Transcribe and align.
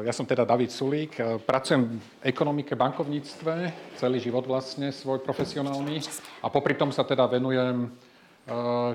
Ja 0.00 0.16
som 0.16 0.24
teda 0.24 0.48
David 0.48 0.72
Sulík, 0.72 1.20
pracujem 1.44 2.00
v 2.00 2.04
ekonomike, 2.24 2.72
bankovníctve, 2.72 3.54
celý 4.00 4.18
život 4.22 4.46
vlastne 4.48 4.88
svoj 4.94 5.20
profesionálny 5.20 6.00
a 6.40 6.48
popri 6.48 6.72
tom 6.78 6.88
sa 6.88 7.04
teda 7.04 7.28
venujem 7.28 7.90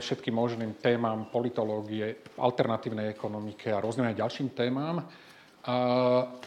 všetkým 0.01 0.33
možným 0.33 0.73
témam 0.81 1.29
politológie, 1.29 2.25
alternatívnej 2.41 3.13
ekonomike 3.13 3.69
a 3.69 3.79
rôznym 3.79 4.09
aj 4.09 4.19
ďalším 4.19 4.49
témam. 4.57 5.05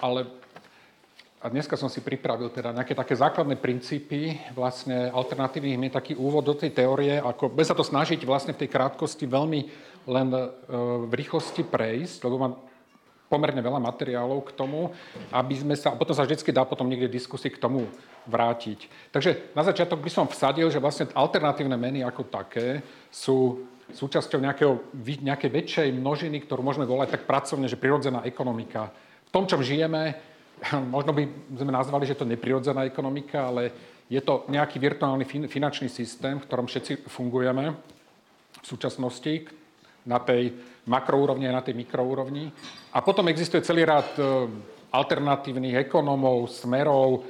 Ale 0.03 0.21
a 1.39 1.47
dneska 1.47 1.79
som 1.79 1.87
si 1.87 2.03
pripravil 2.03 2.51
teda 2.51 2.75
nejaké 2.75 2.99
také 2.99 3.15
základné 3.15 3.63
princípy 3.63 4.35
vlastne 4.59 5.07
alternatívnych 5.07 5.79
mien, 5.79 5.95
taký 5.95 6.19
úvod 6.19 6.43
do 6.43 6.59
tej 6.59 6.75
teórie, 6.75 7.15
ako 7.15 7.55
bez 7.55 7.71
sa 7.71 7.79
to 7.79 7.87
snažiť 7.87 8.27
vlastne 8.27 8.59
v 8.59 8.67
tej 8.67 8.75
krátkosti 8.75 9.23
veľmi 9.23 9.61
len 10.11 10.29
e, 10.35 10.41
v 11.07 11.13
rýchlosti 11.15 11.63
prejsť, 11.63 12.27
lebo 12.27 12.43
mám 12.43 12.55
pomerne 13.29 13.61
veľa 13.61 13.77
materiálov 13.79 14.49
k 14.49 14.57
tomu, 14.57 14.89
aby 15.31 15.55
sme 15.55 15.77
sa, 15.77 15.93
a 15.93 15.99
potom 16.01 16.17
sa 16.17 16.25
vždy 16.25 16.49
dá 16.49 16.65
potom 16.65 16.89
niekde 16.89 17.13
diskusii 17.13 17.53
k 17.53 17.61
tomu 17.61 17.85
vrátiť. 18.25 19.13
Takže 19.13 19.53
na 19.53 19.63
začiatok 19.63 20.01
by 20.01 20.11
som 20.11 20.27
vsadil, 20.27 20.69
že 20.73 20.81
vlastne 20.81 21.13
alternatívne 21.13 21.77
meny 21.77 22.01
ako 22.05 22.25
také 22.29 22.81
sú 23.13 23.69
súčasťou 23.93 24.41
nejakého, 24.41 24.75
nejakej 25.01 25.51
väčšej 25.53 25.89
množiny, 25.97 26.45
ktorú 26.45 26.61
môžeme 26.61 26.89
volať 26.89 27.21
tak 27.21 27.23
pracovne, 27.25 27.69
že 27.69 27.81
prirodzená 27.81 28.25
ekonomika. 28.25 28.93
V 29.29 29.31
tom, 29.33 29.45
čom 29.49 29.65
žijeme, 29.65 30.17
možno 30.95 31.13
by 31.13 31.25
sme 31.57 31.73
nazvali, 31.73 32.05
že 32.09 32.17
to 32.17 32.29
neprirodzená 32.29 32.85
ekonomika, 32.85 33.49
ale 33.49 33.73
je 34.09 34.21
to 34.25 34.49
nejaký 34.49 34.81
virtuálny 34.81 35.29
finančný 35.29 35.93
systém, 35.93 36.41
v 36.41 36.47
ktorom 36.49 36.65
všetci 36.65 37.05
fungujeme 37.13 37.77
v 38.59 38.67
súčasnosti 38.67 39.58
na 40.09 40.19
tej 40.19 40.57
makroúrovni 40.89 41.45
a 41.47 41.57
na 41.61 41.63
tej 41.63 41.77
mikroúrovni. 41.77 42.49
A 42.97 43.05
potom 43.05 43.29
existuje 43.29 43.61
celý 43.61 43.85
rád 43.85 44.09
e, 44.17 44.25
alternatívnych 44.89 45.77
ekonomov, 45.77 46.49
smerov, 46.49 47.29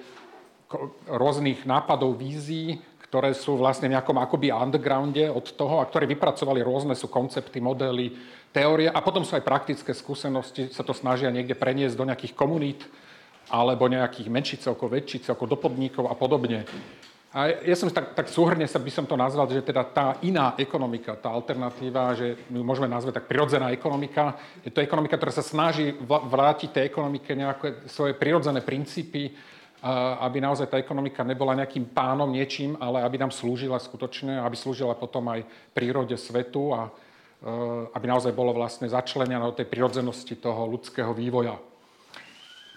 rôznych 1.10 1.66
nápadov, 1.66 2.14
vízií, 2.14 2.78
ktoré 3.08 3.32
sú 3.32 3.56
vlastne 3.56 3.88
v 3.88 3.96
nejakom 3.96 4.20
akoby 4.20 4.52
undergrounde 4.52 5.32
od 5.32 5.48
toho 5.56 5.80
a 5.80 5.88
ktoré 5.88 6.04
vypracovali 6.06 6.60
rôzne 6.60 6.92
sú 6.92 7.08
koncepty, 7.08 7.58
modely, 7.58 8.14
teórie 8.52 8.86
a 8.86 9.00
potom 9.00 9.24
sú 9.24 9.34
aj 9.34 9.48
praktické 9.48 9.96
skúsenosti, 9.96 10.68
sa 10.70 10.84
to 10.84 10.92
snažia 10.92 11.32
niekde 11.32 11.56
preniesť 11.56 11.96
do 11.96 12.04
nejakých 12.04 12.36
komunít, 12.36 12.84
alebo 13.48 13.88
nejakých 13.88 14.28
menších 14.28 14.60
celkov, 14.60 14.92
väčších 14.92 15.32
celkov, 15.32 15.48
dopodníkov 15.48 16.04
a 16.04 16.14
podobne. 16.14 16.68
A 17.28 17.60
ja 17.60 17.76
som 17.76 17.92
tak, 17.92 18.16
tak 18.16 18.32
súhrne 18.32 18.64
sa 18.64 18.80
by 18.80 18.88
som 18.88 19.04
to 19.04 19.12
nazval, 19.12 19.44
že 19.52 19.60
teda 19.60 19.84
tá 19.84 20.16
iná 20.24 20.56
ekonomika, 20.56 21.12
tá 21.12 21.28
alternatíva, 21.28 22.16
že 22.16 22.40
my 22.48 22.64
môžeme 22.64 22.88
nazvať 22.88 23.20
tak 23.20 23.28
prirodzená 23.28 23.68
ekonomika, 23.68 24.32
je 24.64 24.72
to 24.72 24.80
ekonomika, 24.80 25.20
ktorá 25.20 25.36
sa 25.36 25.44
snaží 25.44 25.92
vrátiť 26.08 26.72
tej 26.72 26.84
ekonomike 26.88 27.36
nejaké 27.36 27.84
svoje 27.84 28.16
prirodzené 28.16 28.64
princípy, 28.64 29.36
aby 30.18 30.40
naozaj 30.40 30.72
tá 30.72 30.76
ekonomika 30.80 31.22
nebola 31.22 31.54
nejakým 31.54 31.92
pánom, 31.92 32.32
niečím, 32.32 32.74
ale 32.80 33.04
aby 33.04 33.20
nám 33.20 33.30
slúžila 33.30 33.78
skutočne, 33.78 34.40
aby 34.42 34.56
slúžila 34.56 34.96
potom 34.98 35.28
aj 35.30 35.46
prírode 35.70 36.18
svetu 36.18 36.74
a 36.74 36.88
e, 36.88 36.90
aby 37.94 38.10
naozaj 38.10 38.34
bolo 38.34 38.50
vlastne 38.50 38.90
začlenené 38.90 39.38
do 39.38 39.54
tej 39.54 39.70
prirodzenosti 39.70 40.34
toho 40.34 40.66
ľudského 40.66 41.14
vývoja. 41.14 41.54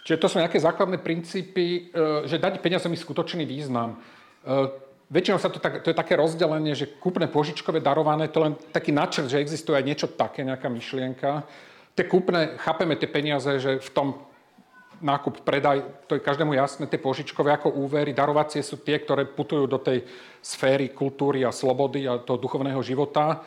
Čiže 0.06 0.22
to 0.22 0.30
sú 0.30 0.38
nejaké 0.46 0.62
základné 0.62 1.02
princípy, 1.02 1.90
e, 1.90 2.30
že 2.30 2.38
dať 2.38 2.62
peniazom 2.62 2.94
skutočný 2.94 3.50
význam. 3.50 3.98
E, 4.42 4.54
väčšinou 5.12 5.38
sa 5.38 5.52
to, 5.52 5.62
tak, 5.62 5.86
to 5.86 5.92
je 5.92 5.98
také 5.98 6.18
rozdelenie, 6.18 6.74
že 6.74 6.90
kúpne 6.98 7.28
požičkové 7.30 7.84
darované, 7.84 8.32
to 8.32 8.42
len 8.42 8.54
taký 8.72 8.96
načrt, 8.96 9.30
že 9.30 9.42
existuje 9.42 9.78
aj 9.78 9.86
niečo 9.86 10.08
také, 10.10 10.42
nejaká 10.42 10.72
myšlienka. 10.72 11.46
Tie 11.94 12.06
kúpne, 12.08 12.56
chápeme 12.58 12.96
tie 12.96 13.12
peniaze, 13.12 13.52
že 13.60 13.84
v 13.84 13.90
tom 13.92 14.08
nákup, 15.02 15.42
predaj, 15.42 15.82
to 16.06 16.16
je 16.16 16.24
každému 16.24 16.54
jasné, 16.54 16.86
tie 16.86 17.02
požičkové 17.02 17.58
ako 17.58 17.74
úvery, 17.74 18.14
darovacie 18.14 18.62
sú 18.62 18.80
tie, 18.80 19.02
ktoré 19.02 19.26
putujú 19.26 19.66
do 19.66 19.82
tej 19.82 20.06
sféry 20.40 20.94
kultúry 20.94 21.42
a 21.42 21.52
slobody 21.52 22.06
a 22.06 22.22
toho 22.22 22.38
duchovného 22.38 22.80
života. 22.86 23.36
E, 23.36 23.38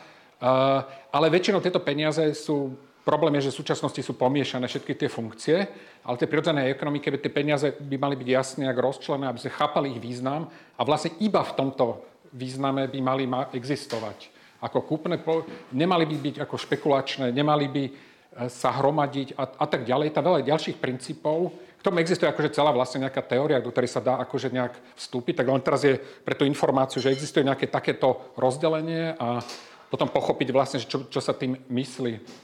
ale 1.10 1.26
väčšinou 1.32 1.62
tieto 1.62 1.80
peniaze 1.80 2.22
sú 2.34 2.74
Problém 3.04 3.36
je, 3.36 3.52
že 3.52 3.52
v 3.52 3.60
súčasnosti 3.60 4.00
sú 4.00 4.16
pomiešané 4.16 4.64
všetky 4.64 4.96
tie 4.96 5.12
funkcie, 5.12 5.68
ale 6.08 6.16
tie 6.16 6.24
prirodzené 6.24 6.72
ekonomike, 6.72 7.12
tie 7.20 7.28
peniaze 7.28 7.76
by 7.76 8.00
mali 8.00 8.16
byť 8.16 8.28
jasne 8.32 8.64
ak 8.64 8.80
rozčlené, 8.80 9.28
aby 9.28 9.44
sme 9.44 9.52
chápali 9.52 9.92
ich 9.92 10.00
význam 10.00 10.48
a 10.48 10.82
vlastne 10.88 11.12
iba 11.20 11.44
v 11.44 11.52
tomto 11.52 12.00
význame 12.32 12.88
by 12.88 13.00
mali 13.04 13.28
existovať. 13.52 14.32
Ako 14.64 14.88
kúpne, 14.88 15.20
nemali 15.76 16.08
by 16.08 16.16
byť 16.16 16.36
ako 16.48 16.56
špekulačné, 16.56 17.28
nemali 17.28 17.68
by 17.68 17.84
e, 17.84 17.92
sa 18.48 18.72
hromadiť 18.72 19.36
a, 19.36 19.52
a 19.52 19.66
tak 19.68 19.84
ďalej. 19.84 20.16
Tá 20.16 20.24
veľa 20.24 20.40
ďalších 20.40 20.80
princípov, 20.80 21.52
k 21.76 21.84
tomu 21.84 22.00
existuje 22.00 22.24
akože 22.24 22.56
celá 22.56 22.72
vlastne 22.72 23.04
nejaká 23.04 23.20
teória, 23.20 23.60
do 23.60 23.68
ktorej 23.68 23.92
sa 23.92 24.00
dá 24.00 24.16
akože 24.24 24.48
nejak 24.48 24.72
vstúpiť, 24.96 25.44
tak 25.44 25.52
len 25.52 25.60
teraz 25.60 25.84
je 25.84 26.00
pre 26.00 26.32
tú 26.32 26.48
informáciu, 26.48 27.04
že 27.04 27.12
existuje 27.12 27.44
nejaké 27.44 27.68
takéto 27.68 28.32
rozdelenie 28.40 29.12
a 29.20 29.44
potom 29.92 30.08
pochopiť 30.08 30.48
vlastne, 30.48 30.80
čo, 30.80 31.04
čo 31.12 31.20
sa 31.20 31.36
tým 31.36 31.60
myslí. 31.68 32.43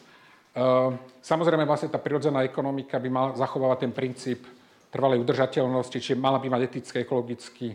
Ehm, 0.60 1.00
samozrejme, 1.25 1.65
vlastne 1.65 1.88
tá 1.88 1.97
prirodzená 1.97 2.44
ekonomika 2.44 3.00
by 3.00 3.09
mala 3.09 3.31
zachovávať 3.32 3.88
ten 3.88 3.93
princíp 3.97 4.44
trvalej 4.93 5.25
udržateľnosti, 5.25 5.97
čiže 5.97 6.21
mala 6.21 6.37
by 6.37 6.53
mať 6.53 6.62
etický, 6.69 6.97
ekologický 7.00 7.69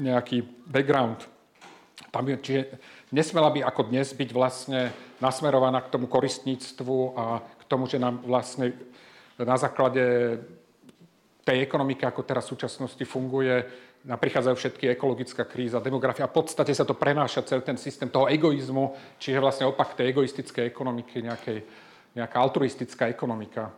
nejaký 0.00 0.40
background. 0.64 1.20
Tam, 2.08 2.24
čiže 2.24 2.80
nesmela 3.12 3.52
by 3.52 3.60
ako 3.68 3.92
dnes 3.92 4.16
byť 4.16 4.30
vlastne 4.32 4.88
nasmerovaná 5.20 5.84
k 5.84 5.92
tomu 5.92 6.08
koristníctvu 6.08 6.96
a 7.14 7.44
k 7.44 7.62
tomu, 7.68 7.86
že 7.86 8.00
nám 8.00 8.24
vlastne 8.24 8.72
na 9.36 9.58
základe 9.58 10.38
tej 11.44 11.60
ekonomiky, 11.60 12.08
ako 12.08 12.24
teraz 12.24 12.48
v 12.48 12.56
súčasnosti 12.56 13.04
funguje, 13.04 13.68
nám 14.04 14.20
prichádzajú 14.20 14.56
všetky 14.56 14.84
ekologická 14.96 15.44
kríza, 15.44 15.80
demografia. 15.80 16.28
V 16.28 16.40
podstate 16.40 16.72
sa 16.72 16.88
to 16.88 16.96
prenáša 16.96 17.44
celý 17.44 17.64
ten 17.64 17.76
systém 17.76 18.08
toho 18.08 18.28
egoizmu, 18.28 18.96
čiže 19.20 19.42
vlastne 19.42 19.68
opak 19.68 19.96
tej 19.96 20.12
egoistickej 20.12 20.64
ekonomiky 20.68 21.24
nejakej 21.24 21.58
nejaká 22.14 22.38
altruistická 22.38 23.10
ekonomika. 23.10 23.74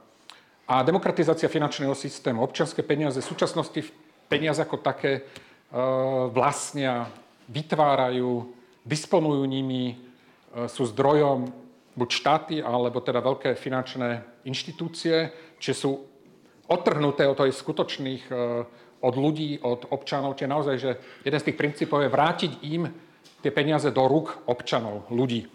A 0.68 0.82
demokratizácia 0.82 1.48
finančného 1.48 1.94
systému, 1.96 2.42
občianské 2.42 2.84
peniaze, 2.84 3.22
v 3.22 3.30
súčasnosti 3.32 3.80
peniaze 4.28 4.60
ako 4.60 4.82
také 4.82 5.12
e, 5.18 5.22
vlastnia, 6.30 7.06
vytvárajú, 7.46 8.50
disponujú 8.82 9.46
nimi, 9.46 9.94
e, 9.94 9.96
sú 10.66 10.84
zdrojom 10.90 11.48
buď 11.96 12.08
štáty, 12.12 12.56
alebo 12.60 13.00
teda 13.00 13.22
veľké 13.22 13.54
finančné 13.56 14.42
inštitúcie, 14.44 15.32
či 15.62 15.72
sú 15.72 16.02
odtrhnuté 16.66 17.24
od 17.30 17.38
tej 17.38 17.54
skutočných, 17.54 18.24
e, 18.28 18.34
od 19.00 19.14
ľudí, 19.14 19.62
od 19.62 19.86
občanov. 19.94 20.34
Čiže 20.34 20.50
naozaj, 20.50 20.76
že 20.82 20.90
jeden 21.22 21.40
z 21.40 21.46
tých 21.46 21.60
princípov 21.62 22.02
je 22.02 22.10
vrátiť 22.10 22.52
im 22.74 22.90
tie 23.38 23.54
peniaze 23.54 23.86
do 23.94 24.02
rúk 24.02 24.34
občanov, 24.50 25.06
ľudí. 25.14 25.46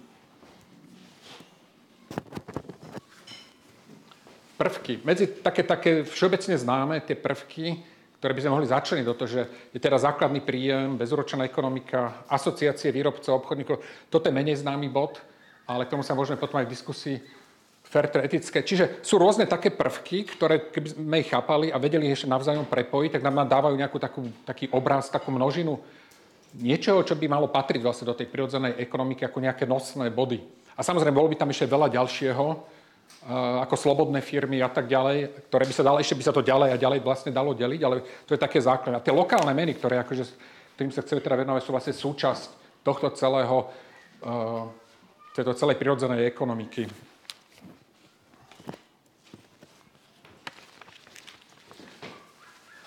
Prvky, 4.62 5.02
medzi 5.02 5.26
také, 5.42 5.66
také 5.66 6.06
všeobecne 6.06 6.54
známe 6.54 7.02
tie 7.02 7.18
prvky, 7.18 7.82
ktoré 8.22 8.38
by 8.38 8.42
sme 8.46 8.54
mohli 8.54 8.70
začleniť 8.70 9.06
do 9.10 9.18
toho, 9.18 9.30
že 9.34 9.42
je 9.74 9.82
teda 9.82 9.98
základný 9.98 10.46
príjem, 10.46 10.94
bezúročná 11.02 11.42
ekonomika, 11.50 12.22
asociácie 12.30 12.94
výrobcov, 12.94 13.42
obchodníkov. 13.42 13.82
Toto 14.14 14.30
je 14.30 14.38
menej 14.38 14.62
známy 14.62 14.94
bod, 14.94 15.18
ale 15.66 15.90
k 15.90 15.98
tomu 15.98 16.06
sa 16.06 16.14
môžeme 16.14 16.38
potom 16.38 16.62
aj 16.62 16.70
v 16.70 16.74
diskusii 16.78 17.18
fair 17.82 18.06
etické. 18.22 18.62
Čiže 18.62 19.02
sú 19.02 19.18
rôzne 19.18 19.50
také 19.50 19.74
prvky, 19.74 20.30
ktoré 20.38 20.70
keby 20.70 20.88
sme 20.94 21.18
ich 21.26 21.34
chápali 21.34 21.74
a 21.74 21.82
vedeli 21.82 22.14
ešte 22.14 22.30
navzájom 22.30 22.70
prepojiť, 22.70 23.18
tak 23.18 23.26
nám 23.26 23.50
dávajú 23.50 23.74
nejakú 23.74 23.98
takú, 23.98 24.30
taký 24.46 24.70
obraz, 24.70 25.10
takú 25.10 25.34
množinu 25.34 25.82
niečoho, 26.62 27.02
čo 27.02 27.18
by 27.18 27.26
malo 27.26 27.50
patriť 27.50 27.82
vlastne 27.82 28.06
do 28.06 28.14
tej 28.14 28.30
prirodzenej 28.30 28.78
ekonomiky 28.78 29.26
ako 29.26 29.42
nejaké 29.42 29.66
nosné 29.66 30.14
body. 30.14 30.38
A 30.78 30.86
samozrejme, 30.86 31.18
bolo 31.18 31.34
by 31.34 31.42
tam 31.42 31.50
ešte 31.50 31.66
veľa 31.66 31.90
ďalšieho, 31.90 32.46
ako 33.62 33.78
slobodné 33.78 34.18
firmy 34.26 34.66
a 34.66 34.70
tak 34.70 34.90
ďalej, 34.90 35.46
ktoré 35.46 35.70
by 35.70 35.74
sa 35.78 35.86
dalo, 35.86 36.02
ešte 36.02 36.18
by 36.18 36.26
sa 36.26 36.34
to 36.34 36.42
ďalej 36.42 36.74
a 36.74 36.82
ďalej 36.82 37.06
vlastne 37.06 37.30
dalo 37.30 37.54
deliť, 37.54 37.82
ale 37.86 38.02
to 38.26 38.34
je 38.34 38.42
také 38.42 38.58
základné. 38.58 38.98
A 38.98 39.06
tie 39.06 39.14
lokálne 39.14 39.54
meny, 39.54 39.78
ktoré 39.78 40.02
akože, 40.02 40.26
ktorým 40.74 40.90
sa 40.90 41.06
chceme 41.06 41.22
teda 41.22 41.38
venovať, 41.38 41.62
sú 41.62 41.70
vlastne 41.70 41.94
súčasť 41.94 42.50
tohto 42.82 43.14
celého, 43.14 43.70
uh, 44.26 44.66
tejto 45.38 45.54
celej 45.54 45.78
prirodzenej 45.78 46.26
ekonomiky. 46.34 46.90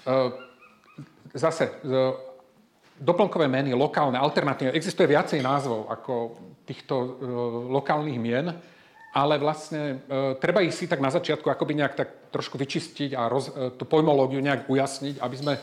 Uh, 0.04 0.34
zase, 1.30 1.78
doplnkové 2.98 3.46
meny, 3.46 3.70
lokálne, 3.70 4.18
alternatívne, 4.18 4.74
existuje 4.74 5.06
viacej 5.06 5.38
názvov 5.46 5.86
ako 5.94 6.14
týchto 6.66 6.94
uh, 6.98 7.06
lokálnych 7.70 8.18
mien 8.18 8.73
ale 9.14 9.38
vlastne 9.38 10.02
e, 10.10 10.34
treba 10.42 10.58
ich 10.66 10.74
si 10.74 10.90
tak 10.90 10.98
na 10.98 11.14
začiatku 11.14 11.46
akoby 11.46 11.78
nejak 11.78 11.94
tak 11.94 12.08
trošku 12.34 12.58
vyčistiť 12.58 13.14
a 13.14 13.30
roz, 13.30 13.54
e, 13.54 13.70
tú 13.78 13.86
pojmológiu 13.86 14.42
nejak 14.42 14.66
ujasniť, 14.66 15.22
aby 15.22 15.36
sme 15.38 15.54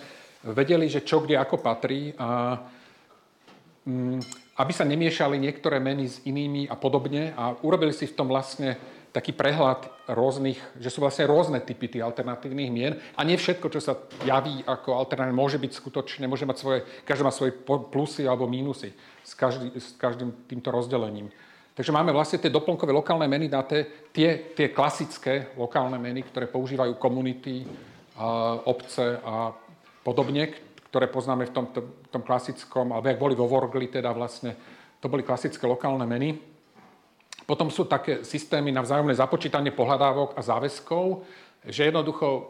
vedeli, 0.48 0.88
že 0.88 1.04
čo 1.04 1.20
kde 1.20 1.36
ako 1.36 1.60
patrí 1.60 2.16
a 2.16 2.58
mm, 3.84 4.20
aby 4.56 4.72
sa 4.72 4.88
nemiešali 4.88 5.36
niektoré 5.36 5.84
meny 5.84 6.06
s 6.08 6.24
inými 6.24 6.72
a 6.72 6.80
podobne 6.80 7.36
a 7.36 7.52
urobili 7.60 7.92
si 7.92 8.08
v 8.08 8.16
tom 8.16 8.32
vlastne 8.32 8.80
taký 9.12 9.36
prehľad 9.36 9.92
rôznych, 10.08 10.56
že 10.80 10.88
sú 10.88 11.04
vlastne 11.04 11.28
rôzne 11.28 11.60
typy 11.60 11.92
tých 11.92 12.08
alternatívnych 12.08 12.72
mien 12.72 12.96
a 13.20 13.28
nie 13.28 13.36
všetko, 13.36 13.68
čo 13.68 13.84
sa 13.84 14.00
javí 14.24 14.64
ako 14.64 14.96
alternatívne, 14.96 15.36
môže 15.36 15.60
byť 15.60 15.72
skutočne, 15.76 16.32
môže 16.32 16.48
mať 16.48 16.58
svoje, 16.58 16.80
každý 17.04 17.24
má 17.28 17.36
svoje 17.36 17.52
plusy 17.92 18.24
alebo 18.24 18.48
mínusy 18.48 18.96
s, 19.28 19.36
každý, 19.36 19.76
s 19.76 20.00
každým 20.00 20.32
týmto 20.48 20.72
rozdelením. 20.72 21.28
Takže 21.72 21.96
máme 21.96 22.12
vlastne 22.12 22.38
tie 22.38 22.52
doplnkové 22.52 22.92
lokálne 22.92 23.26
meny 23.32 23.48
na 23.48 23.64
tie, 23.64 24.12
tie, 24.12 24.52
tie 24.52 24.76
klasické 24.76 25.56
lokálne 25.56 25.96
meny, 25.96 26.28
ktoré 26.28 26.52
používajú 26.52 27.00
komunity, 27.00 27.64
obce 28.68 29.18
a 29.24 29.56
podobne, 30.04 30.52
ktoré 30.92 31.08
poznáme 31.08 31.48
v 31.48 31.54
tom, 31.56 31.66
v 31.72 32.10
tom 32.12 32.22
klasickom, 32.22 32.92
alebo 32.92 33.08
ak 33.08 33.22
boli 33.22 33.36
vo 33.38 33.48
Vorgli, 33.48 33.88
teda 33.88 34.12
vlastne 34.12 34.54
to 35.00 35.08
boli 35.08 35.24
klasické 35.24 35.64
lokálne 35.64 36.04
meny. 36.04 36.36
Potom 37.48 37.72
sú 37.74 37.88
také 37.88 38.22
systémy 38.22 38.70
na 38.70 38.84
vzájomné 38.86 39.16
započítanie 39.18 39.74
pohľadávok 39.74 40.38
a 40.38 40.42
záväzkov, 40.46 41.26
že 41.66 41.90
jednoducho 41.90 42.28
e, 42.38 42.42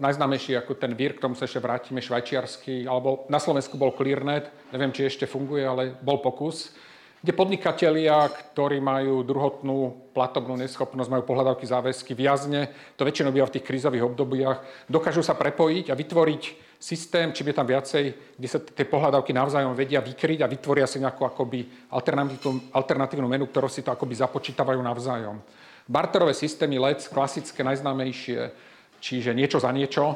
najznámejší 0.00 0.56
ako 0.56 0.72
ten 0.80 0.96
VIR, 0.96 1.18
k 1.18 1.22
tomu 1.28 1.36
sa 1.36 1.44
ešte 1.44 1.60
vrátime, 1.60 2.00
švajčiarsky, 2.00 2.88
alebo 2.88 3.28
na 3.28 3.36
Slovensku 3.36 3.76
bol 3.76 3.92
Clearnet, 3.92 4.48
neviem, 4.72 4.94
či 4.94 5.04
ešte 5.04 5.28
funguje, 5.28 5.62
ale 5.66 5.92
bol 6.00 6.22
pokus, 6.24 6.72
kde 7.18 7.32
podnikatelia, 7.34 8.30
ktorí 8.30 8.78
majú 8.78 9.26
druhotnú 9.26 10.10
platobnú 10.14 10.54
neschopnosť, 10.54 11.10
majú 11.10 11.22
pohľadávky 11.26 11.66
záväzky 11.66 12.14
viazne, 12.14 12.70
to 12.94 13.02
väčšinou 13.02 13.34
býva 13.34 13.50
v 13.50 13.58
tých 13.58 13.66
krízových 13.66 14.06
obdobiach, 14.06 14.62
dokážu 14.86 15.26
sa 15.26 15.34
prepojiť 15.34 15.90
a 15.90 15.98
vytvoriť 15.98 16.42
systém, 16.78 17.34
čím 17.34 17.50
je 17.50 17.58
tam 17.58 17.66
viacej, 17.66 18.04
kde 18.38 18.48
sa 18.48 18.62
tie 18.62 18.86
pohľadávky 18.86 19.34
navzájom 19.34 19.74
vedia 19.74 19.98
vykryť 19.98 20.46
a 20.46 20.50
vytvoria 20.50 20.86
si 20.86 21.02
nejakú 21.02 21.26
akoby 21.26 21.90
alternatívnu, 21.90 22.70
alternatívnu 22.70 23.26
menu, 23.26 23.50
ktorú 23.50 23.66
si 23.66 23.82
to 23.82 23.90
akoby 23.90 24.14
započítavajú 24.14 24.78
navzájom. 24.78 25.42
Barterové 25.90 26.38
systémy 26.38 26.78
LEDs, 26.78 27.10
klasické, 27.10 27.66
najznámejšie, 27.66 28.54
čiže 29.02 29.34
niečo 29.34 29.58
za 29.58 29.74
niečo. 29.74 30.14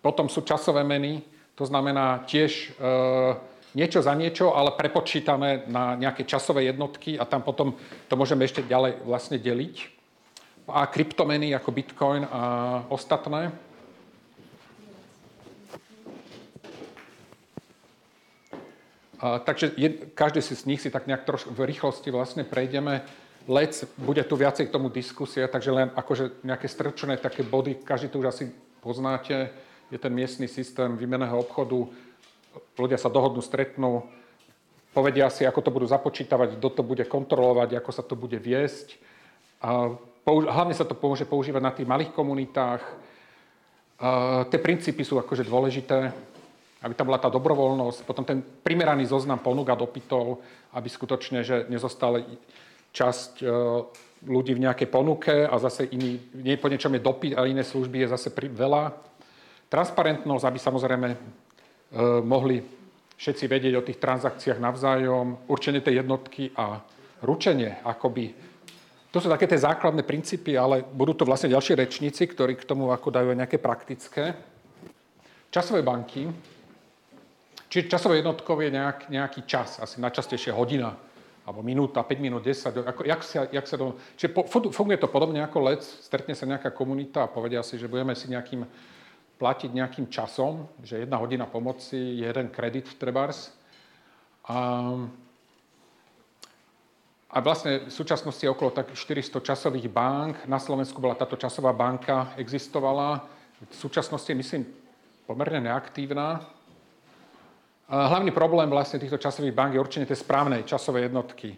Potom 0.00 0.32
sú 0.32 0.40
časové 0.40 0.88
meny, 0.88 1.20
to 1.52 1.68
znamená 1.68 2.24
tiež 2.24 2.52
e, 2.54 2.66
niečo 3.74 4.00
za 4.00 4.14
niečo, 4.14 4.56
ale 4.56 4.72
prepočítame 4.72 5.68
na 5.68 5.98
nejaké 5.98 6.24
časové 6.24 6.68
jednotky 6.68 7.20
a 7.20 7.28
tam 7.28 7.44
potom 7.44 7.76
to 8.08 8.14
môžeme 8.16 8.44
ešte 8.44 8.64
ďalej 8.64 9.04
vlastne 9.04 9.36
deliť. 9.36 9.76
A 10.68 10.84
kryptomeny 10.84 11.56
ako 11.56 11.72
Bitcoin 11.72 12.28
a 12.28 12.40
ostatné. 12.92 13.52
A, 19.18 19.42
takže 19.42 19.72
je, 19.74 19.88
každý 20.14 20.44
si 20.44 20.54
z 20.54 20.66
nich 20.68 20.80
si 20.80 20.92
tak 20.92 21.08
nejak 21.08 21.24
trošku 21.24 21.50
v 21.50 21.66
rýchlosti 21.66 22.12
vlastne 22.12 22.44
prejdeme. 22.44 23.02
Lec, 23.48 23.88
bude 23.96 24.20
tu 24.28 24.36
viacej 24.36 24.68
k 24.68 24.74
tomu 24.76 24.92
diskusie, 24.92 25.48
takže 25.48 25.72
len 25.72 25.88
akože 25.96 26.44
nejaké 26.44 26.68
strčené 26.68 27.16
také 27.16 27.40
body, 27.40 27.80
každý 27.80 28.12
tu 28.12 28.20
už 28.20 28.28
asi 28.28 28.52
poznáte, 28.84 29.48
je 29.88 29.96
ten 29.96 30.12
miestny 30.12 30.44
systém 30.44 30.92
výmeného 31.00 31.40
obchodu, 31.40 31.88
ľudia 32.78 32.98
sa 33.00 33.12
dohodnú, 33.12 33.42
stretnú, 33.42 34.06
povedia 34.92 35.30
si, 35.30 35.46
ako 35.46 35.60
to 35.62 35.70
budú 35.70 35.86
započítavať, 35.86 36.58
kto 36.58 36.68
to 36.74 36.82
bude 36.82 37.04
kontrolovať, 37.06 37.78
ako 37.78 37.90
sa 37.94 38.02
to 38.02 38.18
bude 38.18 38.34
viesť. 38.40 38.98
A 39.62 39.94
použ- 40.26 40.50
hlavne 40.50 40.74
sa 40.74 40.82
to 40.82 40.98
môže 40.98 41.22
používať 41.24 41.62
na 41.62 41.72
tých 41.74 41.86
malých 41.86 42.10
komunitách. 42.10 42.82
A 43.98 44.42
tie 44.50 44.58
princípy 44.62 45.02
sú 45.02 45.18
akože 45.18 45.46
dôležité, 45.46 46.10
aby 46.82 46.94
tam 46.94 47.10
bola 47.10 47.18
tá 47.18 47.26
dobrovoľnosť, 47.26 48.06
potom 48.06 48.22
ten 48.22 48.38
primeraný 48.42 49.10
zoznam 49.10 49.42
ponúk 49.42 49.74
a 49.74 49.78
dopytov, 49.78 50.38
aby 50.74 50.86
skutočne, 50.86 51.42
že 51.42 51.66
nezostala 51.66 52.22
časť 52.94 53.42
e, 53.42 53.46
ľudí 54.26 54.54
v 54.54 54.62
nejakej 54.62 54.88
ponuke 54.90 55.34
a 55.46 55.54
zase 55.58 55.90
iný, 55.90 56.22
nie 56.38 56.54
po 56.54 56.70
niečom 56.70 56.94
je 56.94 57.02
dopyt 57.02 57.34
a 57.34 57.50
iné 57.50 57.66
služby 57.66 58.06
je 58.06 58.14
zase 58.14 58.30
pri, 58.30 58.46
veľa. 58.46 58.94
Transparentnosť, 59.66 60.44
aby 60.46 60.58
samozrejme 60.58 61.08
mohli 62.24 62.60
všetci 63.18 63.44
vedieť 63.50 63.74
o 63.74 63.86
tých 63.86 63.98
transakciách 63.98 64.62
navzájom, 64.62 65.50
určenie 65.50 65.82
tej 65.82 66.06
jednotky 66.06 66.54
a 66.54 66.78
ručenie, 67.26 67.82
akoby. 67.82 68.30
To 69.10 69.18
sú 69.18 69.26
také 69.26 69.50
tie 69.50 69.58
základné 69.58 70.06
princípy, 70.06 70.54
ale 70.54 70.84
budú 70.84 71.16
to 71.16 71.26
vlastne 71.26 71.50
ďalší 71.50 71.74
rečníci, 71.74 72.28
ktorí 72.28 72.54
k 72.54 72.68
tomu 72.68 72.94
ako 72.94 73.10
dajú 73.10 73.32
nejaké 73.34 73.58
praktické. 73.58 74.36
Časové 75.48 75.80
banky, 75.80 76.28
čiže 77.72 77.88
časové 77.88 78.20
jednotkov 78.20 78.60
je 78.60 78.70
nejak, 78.70 79.08
nejaký 79.08 79.48
čas, 79.48 79.80
asi 79.80 79.96
najčastejšie 79.98 80.52
hodina, 80.52 80.92
alebo 81.48 81.64
minúta, 81.64 82.04
5 82.04 82.20
minút, 82.20 82.44
10, 82.44 82.84
ako, 82.84 83.08
jak, 83.08 83.20
sa, 83.24 83.48
jak 83.48 83.64
sa 83.64 83.80
to, 83.80 83.96
čiže 84.20 84.36
po, 84.36 84.44
funguje 84.68 85.00
to 85.00 85.08
podobne 85.08 85.40
ako 85.40 85.72
lec, 85.72 85.80
stretne 85.80 86.36
sa 86.36 86.44
nejaká 86.44 86.68
komunita 86.76 87.24
a 87.24 87.32
povedia 87.32 87.64
si, 87.64 87.80
že 87.80 87.88
budeme 87.88 88.12
si 88.12 88.28
nejakým 88.28 88.68
platiť 89.38 89.70
nejakým 89.70 90.10
časom, 90.10 90.66
že 90.82 91.06
jedna 91.06 91.16
hodina 91.22 91.46
pomoci 91.46 92.18
je 92.18 92.26
jeden 92.26 92.50
kredit 92.50 92.90
trebárs. 92.98 93.54
A, 94.50 94.58
a 97.30 97.36
vlastne 97.38 97.86
v 97.86 97.92
súčasnosti 97.94 98.42
je 98.42 98.50
okolo 98.50 98.74
tak 98.74 98.90
400 98.98 99.38
časových 99.38 99.86
bank. 99.86 100.42
Na 100.50 100.58
Slovensku 100.58 100.98
bola 100.98 101.14
táto 101.14 101.38
časová 101.38 101.70
banka, 101.70 102.34
existovala. 102.34 103.22
V 103.70 103.76
súčasnosti 103.78 104.34
myslím, 104.34 104.66
pomerne 105.22 105.70
neaktívna. 105.70 106.42
A 107.88 108.10
hlavný 108.10 108.34
problém 108.34 108.68
vlastne 108.68 109.00
týchto 109.00 109.16
časových 109.16 109.54
bank 109.54 109.72
je 109.72 109.80
určenie 109.80 110.04
tej 110.04 110.20
správnej 110.20 110.66
časovej 110.66 111.08
jednotky. 111.08 111.56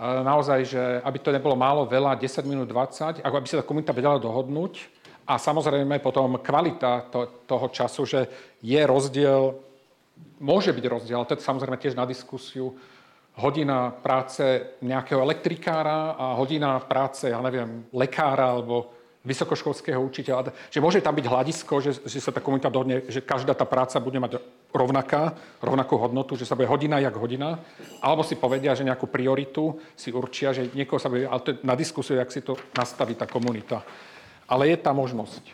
Naozaj, 0.00 0.60
že 0.64 0.82
aby 1.04 1.18
to 1.20 1.28
nebolo 1.28 1.52
málo, 1.52 1.84
veľa, 1.84 2.16
10 2.16 2.48
minút, 2.48 2.72
20, 2.72 3.20
ako 3.20 3.36
aby 3.36 3.46
sa 3.48 3.60
tá 3.60 3.64
komunita 3.68 3.92
vedela 3.92 4.16
dohodnúť, 4.16 4.99
a 5.26 5.38
samozrejme 5.38 5.98
potom 5.98 6.38
kvalita 6.38 7.10
to, 7.10 7.44
toho 7.46 7.68
času, 7.68 8.02
že 8.06 8.20
je 8.62 8.80
rozdiel, 8.86 9.54
môže 10.40 10.72
byť 10.72 10.84
rozdiel, 10.84 11.16
ale 11.20 11.28
to 11.28 11.34
je 11.36 11.44
samozrejme 11.44 11.76
tiež 11.76 11.94
na 11.96 12.04
diskusiu, 12.04 12.74
hodina 13.38 13.94
práce 13.94 14.42
nejakého 14.82 15.22
elektrikára 15.22 16.18
a 16.18 16.34
hodina 16.34 16.76
práce, 16.82 17.30
ja 17.30 17.40
neviem, 17.40 17.86
lekára 17.94 18.52
alebo 18.52 18.90
vysokoškolského 19.20 20.00
učiteľa. 20.00 20.48
Že 20.72 20.80
môže 20.80 21.04
tam 21.04 21.12
byť 21.12 21.26
hľadisko, 21.28 21.74
že, 21.84 21.92
že 22.08 22.24
sa 22.24 22.32
tá 22.32 22.40
komunita 22.40 22.72
dohodne, 22.72 23.04
že 23.04 23.20
každá 23.20 23.52
tá 23.52 23.68
práca 23.68 24.00
bude 24.00 24.16
mať 24.16 24.40
rovnaká, 24.72 25.36
rovnakú 25.60 26.00
hodnotu, 26.00 26.40
že 26.40 26.48
sa 26.48 26.56
bude 26.56 26.72
hodina 26.72 26.96
jak 27.04 27.12
hodina, 27.20 27.60
alebo 28.00 28.24
si 28.24 28.40
povedia, 28.40 28.72
že 28.72 28.88
nejakú 28.88 29.04
prioritu 29.12 29.76
si 29.92 30.08
určia, 30.08 30.56
že 30.56 30.72
niekoho 30.72 30.96
sa 30.96 31.12
bude, 31.12 31.28
ale 31.28 31.40
to 31.44 31.52
je 31.52 31.60
na 31.60 31.76
diskusiu, 31.76 32.16
jak 32.16 32.32
si 32.32 32.40
to 32.40 32.56
nastaví 32.72 33.12
tá 33.12 33.28
komunita 33.28 33.84
ale 34.50 34.74
je 34.74 34.76
tá 34.82 34.90
možnosť. 34.90 35.46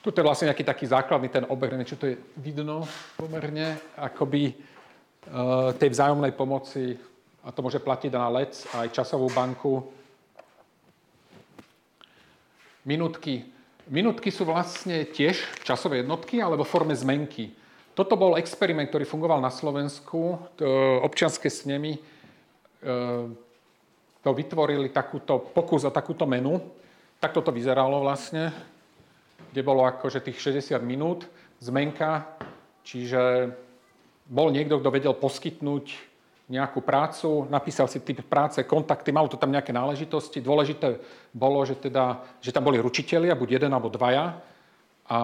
Tu 0.00 0.08
je 0.08 0.24
vlastne 0.24 0.48
nejaký 0.48 0.64
taký 0.64 0.86
základný 0.86 1.28
ten 1.28 1.44
obeh, 1.44 1.74
čo 1.82 1.98
to 1.98 2.08
je 2.08 2.16
vidno 2.38 2.86
pomerne, 3.18 3.76
akoby 3.98 4.54
uh, 4.54 5.74
tej 5.76 5.92
vzájomnej 5.92 6.32
pomoci, 6.32 6.96
a 7.44 7.52
to 7.52 7.60
môže 7.60 7.82
platiť 7.82 8.14
na 8.14 8.32
LEC, 8.32 8.52
aj 8.76 8.88
časovú 8.94 9.28
banku. 9.32 9.84
Minútky. 12.84 13.44
Minútky 13.90 14.32
sú 14.32 14.48
vlastne 14.48 15.04
tiež 15.04 15.40
časové 15.66 16.00
jednotky, 16.00 16.40
ale 16.40 16.56
vo 16.56 16.68
forme 16.68 16.96
zmenky. 16.96 17.52
Toto 17.92 18.16
bol 18.16 18.40
experiment, 18.40 18.88
ktorý 18.88 19.04
fungoval 19.04 19.42
na 19.42 19.52
Slovensku. 19.52 20.40
Občianske 21.04 21.50
snemy 21.50 21.96
e, 21.96 22.00
to 24.22 24.30
vytvorili 24.30 24.88
takúto 24.94 25.42
pokus 25.52 25.84
a 25.84 25.92
takúto 25.92 26.24
menu 26.24 26.60
takto 27.20 27.44
to 27.44 27.52
vyzeralo 27.52 28.00
vlastne, 28.00 28.50
kde 29.52 29.60
bolo 29.60 29.84
akože 29.84 30.24
tých 30.24 30.40
60 30.40 30.80
minút 30.80 31.28
zmenka, 31.60 32.24
čiže 32.82 33.52
bol 34.24 34.48
niekto, 34.48 34.80
kto 34.80 34.88
vedel 34.88 35.14
poskytnúť 35.14 36.10
nejakú 36.50 36.82
prácu, 36.82 37.46
napísal 37.46 37.86
si 37.86 38.02
typ 38.02 38.26
práce, 38.26 38.66
kontakty, 38.66 39.14
malo 39.14 39.30
to 39.30 39.38
tam 39.38 39.54
nejaké 39.54 39.70
náležitosti. 39.70 40.42
Dôležité 40.42 40.98
bolo, 41.30 41.62
že, 41.62 41.78
teda, 41.78 42.26
že 42.42 42.50
tam 42.50 42.66
boli 42.66 42.82
ručitelia, 42.82 43.38
buď 43.38 43.62
jeden 43.62 43.70
alebo 43.70 43.86
dvaja. 43.86 44.34
A 45.06 45.18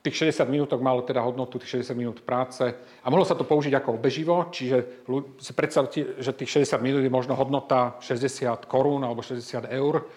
tých 0.00 0.32
60 0.32 0.48
minútok 0.48 0.80
malo 0.80 1.04
teda 1.04 1.20
hodnotu 1.20 1.60
tých 1.60 1.84
60 1.84 1.92
minút 1.92 2.18
práce. 2.24 2.64
A 3.04 3.06
mohlo 3.12 3.24
sa 3.24 3.36
to 3.36 3.44
použiť 3.44 3.76
ako 3.76 4.00
obeživo, 4.00 4.48
čiže 4.48 5.04
si 5.36 5.52
predstavte, 5.52 6.16
že 6.16 6.32
tých 6.32 6.64
60 6.64 6.80
minút 6.80 7.04
je 7.04 7.12
možno 7.12 7.36
hodnota 7.36 8.00
60 8.00 8.64
korún 8.64 9.04
alebo 9.04 9.20
60 9.20 9.68
eur 9.68 10.08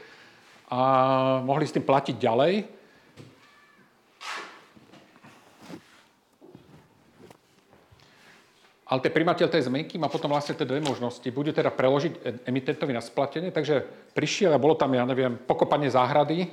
a 0.72 0.80
mohli 1.44 1.68
s 1.68 1.76
tým 1.76 1.84
platiť 1.84 2.16
ďalej. 2.16 2.54
Ale 8.88 9.02
ten 9.02 9.12
primateľ 9.12 9.50
tej 9.50 9.68
zmenky 9.74 9.98
má 9.98 10.06
potom 10.06 10.30
vlastne 10.30 10.54
tie 10.54 10.70
dve 10.70 10.78
možnosti. 10.78 11.26
Bude 11.34 11.50
teda 11.50 11.74
preložiť 11.74 12.46
emitentovi 12.46 12.94
na 12.94 13.02
splatenie, 13.02 13.50
takže 13.50 13.82
prišiel 14.14 14.54
a 14.54 14.62
bolo 14.62 14.78
tam, 14.78 14.94
ja 14.94 15.02
neviem, 15.02 15.34
pokopanie 15.34 15.90
záhrady, 15.90 16.46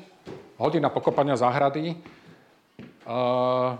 hodina 0.56 0.88
pokopania 0.88 1.36
záhrady. 1.36 2.00
Uh, 3.10 3.74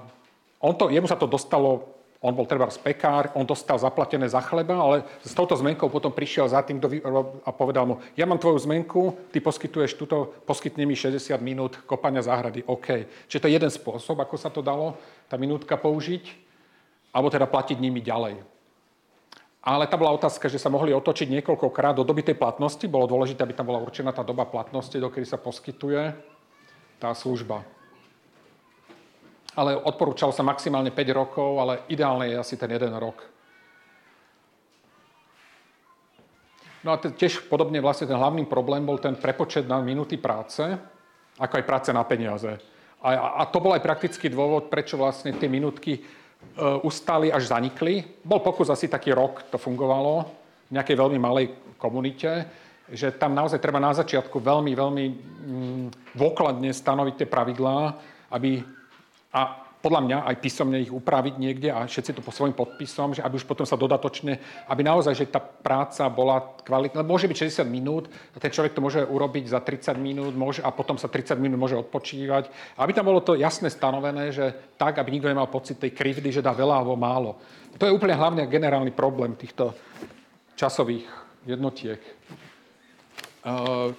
on 0.58 0.74
to, 0.74 0.90
jemu 0.90 1.06
sa 1.06 1.14
to 1.14 1.30
dostalo 1.30 2.00
on 2.20 2.36
bol 2.36 2.44
treba 2.44 2.68
pekár, 2.68 3.32
on 3.32 3.48
dostal 3.48 3.80
zaplatené 3.80 4.28
za 4.28 4.44
chleba, 4.44 4.76
ale 4.76 5.08
s 5.24 5.32
touto 5.32 5.56
zmenkou 5.56 5.88
potom 5.88 6.12
prišiel 6.12 6.52
za 6.52 6.60
tým 6.60 6.76
a 7.48 7.48
povedal 7.48 7.88
mu, 7.88 7.94
ja 8.12 8.28
mám 8.28 8.36
tvoju 8.36 8.60
zmenku, 8.60 9.32
ty 9.32 9.40
poskytuješ 9.40 9.96
túto, 9.96 10.28
poskytni 10.44 10.84
mi 10.84 10.92
60 10.92 11.32
minút 11.40 11.80
kopania 11.88 12.20
záhrady, 12.20 12.60
OK. 12.68 13.08
Čiže 13.24 13.40
to 13.40 13.48
je 13.48 13.56
jeden 13.56 13.72
spôsob, 13.72 14.20
ako 14.20 14.36
sa 14.36 14.52
to 14.52 14.60
dalo, 14.60 15.00
tá 15.32 15.40
minútka 15.40 15.80
použiť, 15.80 16.28
alebo 17.16 17.32
teda 17.32 17.48
platiť 17.48 17.80
nimi 17.80 18.04
ďalej. 18.04 18.36
Ale 19.64 19.88
tá 19.88 19.96
bola 19.96 20.12
otázka, 20.12 20.52
že 20.52 20.60
sa 20.60 20.68
mohli 20.68 20.92
otočiť 20.92 21.40
niekoľkokrát 21.40 21.96
do 21.96 22.04
doby 22.04 22.24
tej 22.24 22.36
platnosti. 22.36 22.84
Bolo 22.88 23.08
dôležité, 23.08 23.44
aby 23.44 23.52
tam 23.56 23.68
bola 23.68 23.80
určená 23.80 24.12
tá 24.12 24.24
doba 24.24 24.44
platnosti, 24.44 24.96
dokedy 24.96 25.24
sa 25.24 25.40
poskytuje 25.40 26.16
tá 27.00 27.12
služba 27.16 27.64
ale 29.60 29.76
odporúčalo 29.76 30.32
sa 30.32 30.40
maximálne 30.40 30.88
5 30.88 31.12
rokov, 31.12 31.60
ale 31.60 31.84
ideálne 31.92 32.32
je 32.32 32.40
asi 32.40 32.56
ten 32.56 32.72
jeden 32.72 32.96
rok. 32.96 33.20
No 36.80 36.96
a 36.96 36.96
tiež 36.96 37.44
podobne 37.44 37.76
vlastne 37.84 38.08
ten 38.08 38.16
hlavný 38.16 38.48
problém 38.48 38.80
bol 38.88 38.96
ten 38.96 39.12
prepočet 39.12 39.68
na 39.68 39.84
minúty 39.84 40.16
práce, 40.16 40.64
ako 41.36 41.60
aj 41.60 41.68
práce 41.68 41.92
na 41.92 42.00
peniaze. 42.08 42.56
A, 43.04 43.44
a 43.44 43.48
to 43.52 43.60
bol 43.60 43.76
aj 43.76 43.84
praktický 43.84 44.32
dôvod, 44.32 44.72
prečo 44.72 44.96
vlastne 44.96 45.36
tie 45.36 45.44
minútky 45.44 46.00
e, 46.00 46.02
ustali 46.80 47.28
až 47.28 47.52
zanikli. 47.52 48.00
Bol 48.24 48.40
pokus 48.40 48.72
asi 48.72 48.88
taký 48.88 49.12
rok, 49.12 49.44
to 49.52 49.60
fungovalo 49.60 50.24
v 50.72 50.80
nejakej 50.80 50.96
veľmi 50.96 51.20
malej 51.20 51.52
komunite, 51.76 52.48
že 52.88 53.12
tam 53.12 53.36
naozaj 53.36 53.60
treba 53.60 53.76
na 53.76 53.92
začiatku 53.92 54.40
veľmi, 54.40 54.72
veľmi 54.72 55.04
mm, 55.04 55.84
dôkladne 56.16 56.72
stanoviť 56.72 57.14
tie 57.20 57.28
pravidlá, 57.28 57.78
aby 58.32 58.79
a 59.30 59.70
podľa 59.80 60.00
mňa 60.04 60.18
aj 60.28 60.36
písomne 60.44 60.76
ich 60.76 60.92
upraviť 60.92 61.34
niekde 61.40 61.72
a 61.72 61.88
všetci 61.88 62.12
to 62.12 62.20
po 62.20 62.28
svojim 62.28 62.52
podpisom, 62.52 63.16
že 63.16 63.24
aby 63.24 63.40
už 63.40 63.48
potom 63.48 63.64
sa 63.64 63.80
dodatočne, 63.80 64.36
aby 64.68 64.82
naozaj, 64.84 65.16
že 65.16 65.32
tá 65.32 65.40
práca 65.40 66.04
bola 66.12 66.60
kvalitná. 66.60 67.00
Môže 67.00 67.24
byť 67.24 67.64
60 67.64 67.64
minút 67.64 68.04
a 68.36 68.36
ten 68.36 68.52
človek 68.52 68.76
to 68.76 68.84
môže 68.84 69.00
urobiť 69.00 69.48
za 69.48 69.64
30 69.64 69.96
minút 69.96 70.36
môže, 70.36 70.60
a 70.60 70.68
potom 70.68 71.00
sa 71.00 71.08
30 71.08 71.40
minút 71.40 71.56
môže 71.56 71.80
odpočívať. 71.80 72.76
Aby 72.76 72.92
tam 72.92 73.08
bolo 73.08 73.24
to 73.24 73.40
jasne 73.40 73.72
stanovené, 73.72 74.28
že 74.36 74.52
tak, 74.76 75.00
aby 75.00 75.16
nikto 75.16 75.32
nemal 75.32 75.48
pocit 75.48 75.80
tej 75.80 75.96
krivdy, 75.96 76.28
že 76.28 76.44
dá 76.44 76.52
veľa 76.52 76.84
alebo 76.84 77.00
málo. 77.00 77.40
To 77.80 77.88
je 77.88 77.96
úplne 77.96 78.20
hlavne 78.20 78.44
generálny 78.52 78.92
problém 78.92 79.32
týchto 79.32 79.72
časových 80.60 81.08
jednotiek. 81.48 81.96
Uh, 83.40 83.96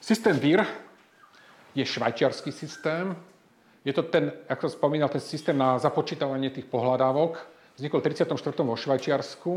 systém 0.00 0.40
VIR 0.40 0.64
je 1.76 1.84
švajčiarsky 1.84 2.48
systém, 2.48 3.12
je 3.82 3.92
to 3.92 4.06
ten, 4.06 4.30
ako 4.46 4.70
som 4.70 4.78
spomínal, 4.78 5.10
ten 5.10 5.22
systém 5.22 5.58
na 5.58 5.74
započítavanie 5.78 6.54
tých 6.54 6.70
pohľadávok. 6.70 7.34
Vznikol 7.74 7.98
v 7.98 8.14
34. 8.14 8.30
vo 8.62 8.78
Švajčiarsku. 8.78 9.52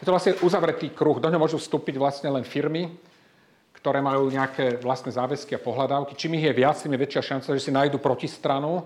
Je 0.00 0.04
to 0.08 0.14
vlastne 0.14 0.38
uzavretý 0.40 0.88
kruh. 0.96 1.20
Do 1.20 1.28
ňoho 1.28 1.44
môžu 1.44 1.60
vstúpiť 1.60 2.00
vlastne 2.00 2.32
len 2.32 2.46
firmy, 2.46 2.88
ktoré 3.76 4.00
majú 4.00 4.32
nejaké 4.32 4.80
vlastné 4.80 5.12
záväzky 5.12 5.58
a 5.58 5.60
pohľadávky. 5.60 6.16
Čím 6.16 6.40
ich 6.40 6.48
je 6.48 6.56
viac, 6.56 6.80
tým 6.80 6.96
je 6.96 7.04
väčšia 7.04 7.22
šanca, 7.36 7.52
že 7.52 7.64
si 7.68 7.74
nájdu 7.74 8.00
protistranu. 8.00 8.80
E, 8.80 8.82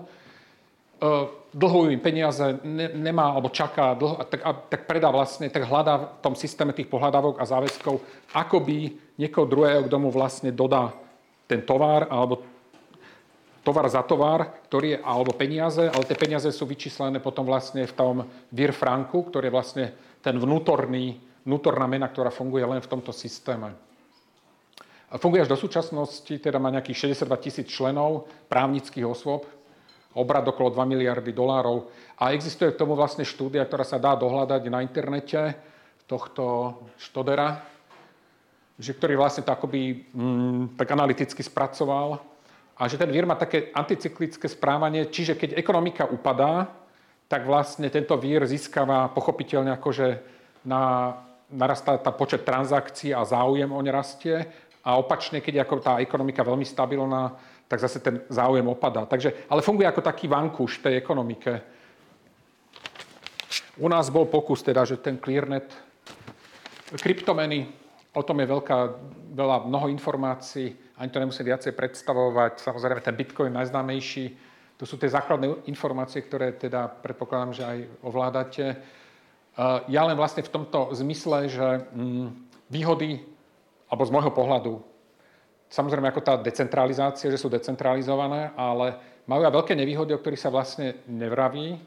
dlhujú 1.55 1.87
im 1.95 2.03
peniaze, 2.03 2.59
ne, 2.67 2.91
nemá 2.91 3.31
alebo 3.31 3.47
čaká 3.47 3.95
dlho, 3.95 4.19
a 4.19 4.27
tak, 4.27 4.43
a, 4.43 4.51
tak 4.53 4.91
predá 4.91 5.07
vlastne, 5.07 5.47
tak 5.47 5.71
hľadá 5.71 6.19
v 6.19 6.19
tom 6.19 6.35
systéme 6.35 6.75
tých 6.75 6.91
pohľadávok 6.91 7.39
a 7.39 7.47
záväzkov, 7.47 7.95
ako 8.35 8.57
by 8.59 8.77
niekoho 9.15 9.47
druhého, 9.47 9.87
kto 9.87 9.97
mu 10.03 10.11
vlastne 10.11 10.51
dodá 10.51 10.91
ten 11.47 11.63
tovar 11.63 12.11
alebo 12.11 12.50
tovar 13.61 13.85
za 13.89 14.01
tovar, 14.01 14.65
ktorý 14.69 14.97
je, 14.97 14.99
alebo 15.05 15.37
peniaze, 15.37 15.85
ale 15.85 16.05
tie 16.09 16.17
peniaze 16.17 16.49
sú 16.49 16.65
vyčíslené 16.65 17.21
potom 17.21 17.45
vlastne 17.45 17.85
v 17.85 17.93
tom 17.93 18.15
vir 18.49 18.73
franku, 18.73 19.29
ktorý 19.29 19.49
je 19.49 19.55
vlastne 19.55 19.85
ten 20.21 20.37
vnútorný, 20.37 21.21
vnútorná 21.45 21.85
mena, 21.85 22.09
ktorá 22.09 22.33
funguje 22.33 22.65
len 22.65 22.81
v 22.81 22.89
tomto 22.89 23.13
systéme. 23.13 23.73
Funguje 25.11 25.43
až 25.43 25.51
do 25.51 25.59
súčasnosti, 25.59 26.31
teda 26.31 26.55
má 26.57 26.71
nejakých 26.71 27.13
62 27.13 27.43
tisíc 27.43 27.67
členov, 27.67 28.31
právnických 28.47 29.03
osôb, 29.03 29.43
obrad 30.15 30.47
okolo 30.47 30.71
2 30.71 30.87
miliardy 30.87 31.35
dolárov. 31.35 31.91
A 32.15 32.31
existuje 32.31 32.71
k 32.71 32.79
tomu 32.79 32.95
vlastne 32.95 33.27
štúdia, 33.27 33.67
ktorá 33.67 33.83
sa 33.83 33.99
dá 33.99 34.15
dohľadať 34.15 34.61
na 34.71 34.79
internete 34.79 35.59
tohto 36.07 36.75
Štodera, 36.95 37.59
že 38.79 38.95
ktorý 38.95 39.19
vlastne 39.19 39.43
to 39.43 39.51
akoby 39.51 40.09
mm, 40.15 40.79
tak 40.79 40.87
analyticky 40.95 41.43
spracoval 41.43 42.30
a 42.81 42.89
že 42.89 42.97
ten 42.97 43.13
vír 43.13 43.29
má 43.29 43.37
také 43.37 43.69
anticyklické 43.77 44.49
správanie, 44.49 45.05
čiže 45.05 45.37
keď 45.37 45.53
ekonomika 45.53 46.09
upadá, 46.09 46.65
tak 47.29 47.45
vlastne 47.45 47.85
tento 47.93 48.17
vír 48.17 48.41
získava 48.49 49.05
pochopiteľne 49.13 49.69
akože 49.77 50.07
na, 50.65 51.13
narastá 51.53 52.01
tá 52.01 52.09
počet 52.09 52.41
transakcií 52.41 53.13
a 53.13 53.21
záujem 53.21 53.69
o 53.69 53.77
ne 53.85 53.93
rastie 53.93 54.49
a 54.81 54.97
opačne, 54.97 55.45
keď 55.45 55.53
je 55.53 55.61
ako 55.61 55.75
tá 55.77 55.93
ekonomika 56.01 56.41
veľmi 56.41 56.65
stabilná, 56.65 57.37
tak 57.69 57.85
zase 57.85 58.01
ten 58.01 58.25
záujem 58.33 58.65
opadá. 58.65 59.05
Takže, 59.05 59.45
ale 59.45 59.61
funguje 59.61 59.85
ako 59.85 60.01
taký 60.01 60.25
vankúš 60.25 60.81
tej 60.81 60.97
ekonomike. 60.97 61.61
U 63.77 63.85
nás 63.93 64.09
bol 64.09 64.25
pokus 64.25 64.65
teda, 64.65 64.89
že 64.89 64.97
ten 64.97 65.21
clearnet, 65.21 65.69
kryptomeny, 66.97 67.69
o 68.11 68.25
tom 68.25 68.41
je 68.41 68.51
veľká, 68.51 68.77
veľa, 69.37 69.69
mnoho 69.69 69.87
informácií, 69.87 70.90
ani 71.01 71.09
to 71.09 71.17
nemusím 71.17 71.49
viacej 71.49 71.73
predstavovať. 71.73 72.61
Samozrejme, 72.61 73.01
ten 73.01 73.17
Bitcoin 73.17 73.49
najznámejší, 73.57 74.37
to 74.77 74.85
sú 74.85 75.01
tie 75.01 75.09
základné 75.09 75.65
informácie, 75.65 76.21
ktoré 76.21 76.53
teda 76.53 76.85
predpokladám, 76.85 77.51
že 77.57 77.63
aj 77.65 77.77
ovládate. 78.05 78.65
Ja 79.89 80.05
len 80.05 80.13
vlastne 80.13 80.45
v 80.45 80.53
tomto 80.53 80.93
zmysle, 80.93 81.49
že 81.49 81.89
mm, 81.89 82.27
výhody, 82.69 83.17
alebo 83.89 84.05
z 84.05 84.13
môjho 84.13 84.29
pohľadu, 84.29 84.73
samozrejme 85.73 86.05
ako 86.13 86.21
tá 86.21 86.33
decentralizácia, 86.37 87.33
že 87.33 87.41
sú 87.41 87.49
decentralizované, 87.49 88.53
ale 88.53 89.01
majú 89.25 89.41
aj 89.41 89.57
veľké 89.57 89.73
nevýhody, 89.73 90.13
o 90.13 90.21
ktorých 90.21 90.43
sa 90.45 90.53
vlastne 90.53 91.01
nevraví 91.09 91.81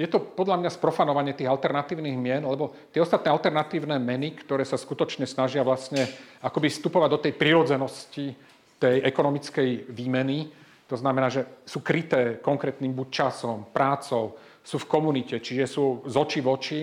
je 0.00 0.08
to 0.08 0.16
podľa 0.16 0.64
mňa 0.64 0.70
sprofanovanie 0.72 1.36
tých 1.36 1.52
alternatívnych 1.52 2.16
mien, 2.16 2.40
lebo 2.40 2.72
tie 2.88 3.04
ostatné 3.04 3.28
alternatívne 3.28 4.00
meny, 4.00 4.32
ktoré 4.40 4.64
sa 4.64 4.80
skutočne 4.80 5.28
snažia 5.28 5.60
vlastne 5.60 6.08
akoby 6.40 6.72
vstupovať 6.72 7.08
do 7.12 7.20
tej 7.20 7.32
prirodzenosti 7.36 8.32
tej 8.80 9.04
ekonomickej 9.04 9.92
výmeny, 9.92 10.48
to 10.88 10.96
znamená, 10.96 11.28
že 11.28 11.44
sú 11.68 11.84
kryté 11.84 12.40
konkrétnym 12.40 12.96
buď 12.96 13.08
časom, 13.12 13.68
prácou, 13.68 14.40
sú 14.64 14.80
v 14.80 14.88
komunite, 14.88 15.36
čiže 15.36 15.68
sú 15.68 16.00
z 16.08 16.16
očí 16.16 16.40
v 16.40 16.48
oči, 16.48 16.80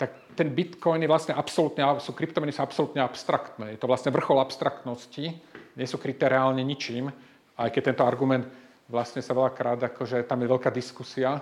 tak 0.00 0.32
ten 0.32 0.48
bitcoin 0.50 1.04
je 1.04 1.12
vlastne 1.12 1.36
absolútne, 1.36 1.84
sú 2.00 2.16
kryptomeny 2.16 2.50
sú 2.50 2.64
absolútne 2.64 3.04
abstraktné. 3.04 3.76
Je 3.76 3.78
to 3.78 3.86
vlastne 3.86 4.10
vrchol 4.10 4.40
abstraktnosti, 4.40 5.36
nie 5.76 5.86
sú 5.86 6.00
kryté 6.00 6.32
reálne 6.32 6.64
ničím, 6.64 7.12
aj 7.60 7.68
keď 7.70 7.92
tento 7.92 8.08
argument 8.08 8.48
vlastne 8.88 9.20
sa 9.20 9.36
veľakrát, 9.36 9.92
akože 9.92 10.24
tam 10.24 10.40
je 10.42 10.48
veľká 10.50 10.72
diskusia, 10.72 11.38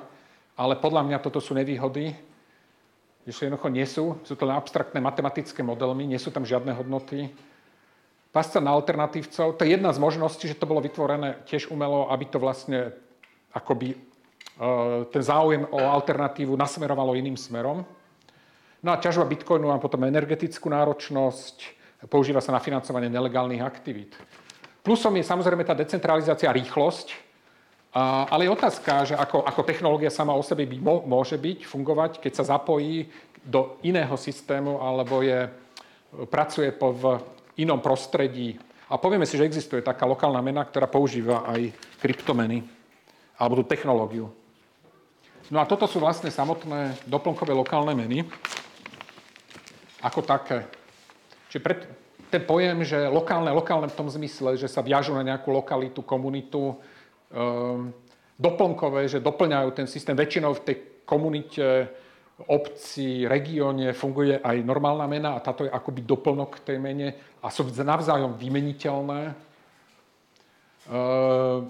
ale 0.56 0.76
podľa 0.76 1.02
mňa 1.08 1.18
toto 1.24 1.40
sú 1.40 1.56
nevýhody, 1.56 2.12
že 3.26 3.46
jednoducho 3.46 3.70
nie 3.70 3.86
sú. 3.86 4.18
Sú 4.26 4.34
to 4.34 4.44
len 4.44 4.58
abstraktné 4.58 4.98
matematické 4.98 5.62
modelmy, 5.62 6.04
nie 6.04 6.18
sú 6.18 6.34
tam 6.34 6.42
žiadne 6.42 6.74
hodnoty. 6.74 7.30
Pasca 8.32 8.58
na 8.64 8.72
alternatívcov, 8.72 9.60
to 9.60 9.62
je 9.62 9.76
jedna 9.76 9.92
z 9.92 10.00
možností, 10.00 10.48
že 10.48 10.56
to 10.56 10.64
bolo 10.64 10.80
vytvorené 10.80 11.44
tiež 11.44 11.68
umelo, 11.68 12.08
aby 12.08 12.24
to 12.32 12.40
vlastne 12.40 12.96
akoby 13.52 13.92
e, 13.92 13.96
ten 15.12 15.22
záujem 15.22 15.68
o 15.68 15.80
alternatívu 15.84 16.56
nasmerovalo 16.56 17.12
iným 17.12 17.36
smerom. 17.36 17.84
No 18.82 18.88
a 18.90 18.98
ťažba 18.98 19.28
bitcoinu 19.28 19.68
má 19.68 19.76
potom 19.78 20.02
energetickú 20.08 20.72
náročnosť, 20.72 21.56
používa 22.08 22.40
sa 22.42 22.56
na 22.56 22.64
financovanie 22.64 23.12
nelegálnych 23.12 23.62
aktivít. 23.62 24.16
Plusom 24.82 25.14
je 25.14 25.22
samozrejme 25.22 25.62
tá 25.62 25.76
decentralizácia 25.78 26.50
a 26.50 26.56
rýchlosť, 26.56 27.14
ale 27.92 28.48
je 28.48 28.54
otázka, 28.56 28.92
že 29.04 29.14
ako, 29.14 29.44
ako 29.44 29.68
technológia 29.68 30.08
sama 30.08 30.32
o 30.32 30.40
sebe 30.40 30.64
by 30.64 31.04
môže 31.04 31.36
byť, 31.36 31.68
fungovať, 31.68 32.12
keď 32.24 32.32
sa 32.40 32.56
zapojí 32.56 33.12
do 33.44 33.76
iného 33.84 34.16
systému 34.16 34.80
alebo 34.80 35.20
je, 35.20 35.44
pracuje 36.32 36.72
po, 36.72 36.96
v 36.96 37.20
inom 37.60 37.84
prostredí. 37.84 38.56
A 38.88 38.96
povieme 38.96 39.28
si, 39.28 39.36
že 39.36 39.44
existuje 39.44 39.84
taká 39.84 40.08
lokálna 40.08 40.40
mena, 40.40 40.64
ktorá 40.64 40.88
používa 40.88 41.44
aj 41.44 41.68
kryptomeny 42.00 42.64
alebo 43.36 43.60
tú 43.60 43.64
technológiu. 43.68 44.32
No 45.52 45.60
a 45.60 45.68
toto 45.68 45.84
sú 45.84 46.00
vlastne 46.00 46.32
samotné 46.32 46.96
doplnkové 47.04 47.52
lokálne 47.52 47.92
meny 47.92 48.24
ako 50.00 50.24
také. 50.24 50.64
Čiže 51.52 51.60
pred, 51.60 51.80
ten 52.32 52.40
pojem, 52.40 52.80
že 52.88 52.96
lokálne, 53.12 53.52
lokálne 53.52 53.92
v 53.92 53.98
tom 54.00 54.08
zmysle, 54.08 54.56
že 54.56 54.64
sa 54.64 54.80
viažú 54.80 55.12
na 55.12 55.20
nejakú 55.20 55.52
lokalitu, 55.52 56.00
komunitu, 56.00 56.80
doplnkové, 58.38 59.08
že 59.08 59.24
doplňajú 59.24 59.68
ten 59.72 59.86
systém. 59.86 60.16
Väčšinou 60.16 60.52
v 60.58 60.64
tej 60.64 60.76
komunite, 61.06 61.88
obci, 62.48 63.28
regióne 63.28 63.92
funguje 63.92 64.40
aj 64.40 64.56
normálna 64.66 65.06
mena 65.06 65.30
a 65.36 65.44
táto 65.44 65.64
je 65.64 65.70
akoby 65.70 66.02
doplnok 66.02 66.58
k 66.58 66.74
tej 66.74 66.78
mene 66.82 67.08
a 67.42 67.46
sú 67.52 67.62
navzájom 67.68 68.34
vymeniteľné. 68.34 69.20
Ehm, 70.90 71.60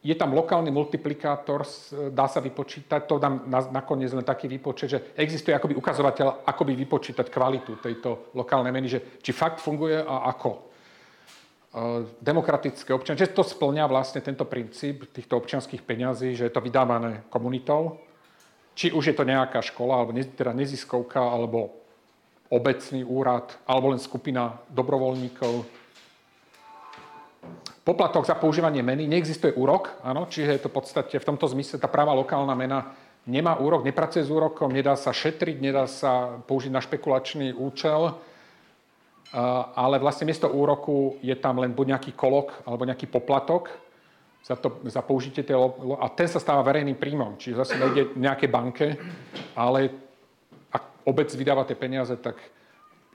je 0.00 0.16
tam 0.16 0.32
lokálny 0.32 0.72
multiplikátor, 0.72 1.60
dá 2.08 2.24
sa 2.24 2.40
vypočítať, 2.40 3.04
to 3.04 3.20
dám 3.20 3.44
nakoniec 3.68 4.08
len 4.16 4.24
taký 4.24 4.48
výpočet, 4.48 4.88
že 4.88 4.98
existuje 5.12 5.52
akoby 5.52 5.76
ukazovateľ, 5.76 6.48
ako 6.48 6.62
by 6.64 6.72
vypočítať 6.72 7.28
kvalitu 7.28 7.76
tejto 7.84 8.32
lokálnej 8.32 8.72
meny, 8.72 8.88
že 8.88 9.00
či 9.20 9.36
fakt 9.36 9.60
funguje 9.60 10.00
a 10.00 10.32
ako. 10.32 10.69
E, 11.70 12.06
demokratické 12.22 12.90
občan, 12.94 13.14
že 13.14 13.30
to 13.30 13.46
splňa 13.46 13.86
vlastne 13.86 14.20
tento 14.20 14.42
princíp 14.44 15.10
týchto 15.14 15.38
občianských 15.38 15.86
peňazí, 15.86 16.34
že 16.34 16.50
je 16.50 16.52
to 16.52 16.60
vydávané 16.60 17.22
komunitou, 17.30 18.02
či 18.74 18.90
už 18.90 19.12
je 19.12 19.16
to 19.16 19.24
nejaká 19.26 19.62
škola, 19.62 20.02
alebo 20.02 20.14
teda 20.14 20.50
neziskovka, 20.50 21.22
alebo 21.22 21.78
obecný 22.50 23.06
úrad, 23.06 23.54
alebo 23.66 23.94
len 23.94 24.02
skupina 24.02 24.58
dobrovoľníkov, 24.70 25.80
Poplatok 27.80 28.28
za 28.28 28.36
používanie 28.36 28.84
meny, 28.84 29.08
neexistuje 29.08 29.56
úrok, 29.56 29.96
áno, 30.04 30.28
čiže 30.28 30.52
je 30.52 30.62
to 30.62 30.68
v 30.68 30.76
podstate 30.78 31.16
v 31.16 31.26
tomto 31.26 31.48
zmysle 31.48 31.80
tá 31.80 31.88
práva 31.88 32.12
lokálna 32.12 32.52
mena 32.52 32.92
nemá 33.24 33.56
úrok, 33.56 33.82
nepracuje 33.82 34.20
s 34.20 34.30
úrokom, 34.30 34.68
nedá 34.68 35.00
sa 35.00 35.16
šetriť, 35.16 35.56
nedá 35.58 35.88
sa 35.88 36.38
použiť 36.44 36.70
na 36.70 36.84
špekulačný 36.84 37.56
účel, 37.56 38.20
ale 39.76 40.02
vlastne 40.02 40.26
miesto 40.26 40.50
úroku 40.50 41.18
je 41.22 41.34
tam 41.38 41.62
len 41.62 41.70
buď 41.70 41.86
nejaký 41.96 42.12
kolok 42.18 42.66
alebo 42.66 42.82
nejaký 42.82 43.06
poplatok 43.06 43.70
za, 44.42 44.58
to, 44.58 44.82
za 44.88 45.04
použitie 45.06 45.46
tej, 45.46 45.54
a 46.00 46.06
ten 46.10 46.26
sa 46.26 46.42
stáva 46.42 46.66
verejným 46.66 46.98
príjmom. 46.98 47.38
Čiže 47.38 47.60
zase 47.62 47.74
nejde 47.78 48.18
nejaké 48.18 48.50
banke, 48.50 48.98
ale 49.54 49.94
ak 50.72 51.06
obec 51.06 51.30
vydáva 51.30 51.62
tie 51.62 51.78
peniaze, 51.78 52.16
tak 52.18 52.40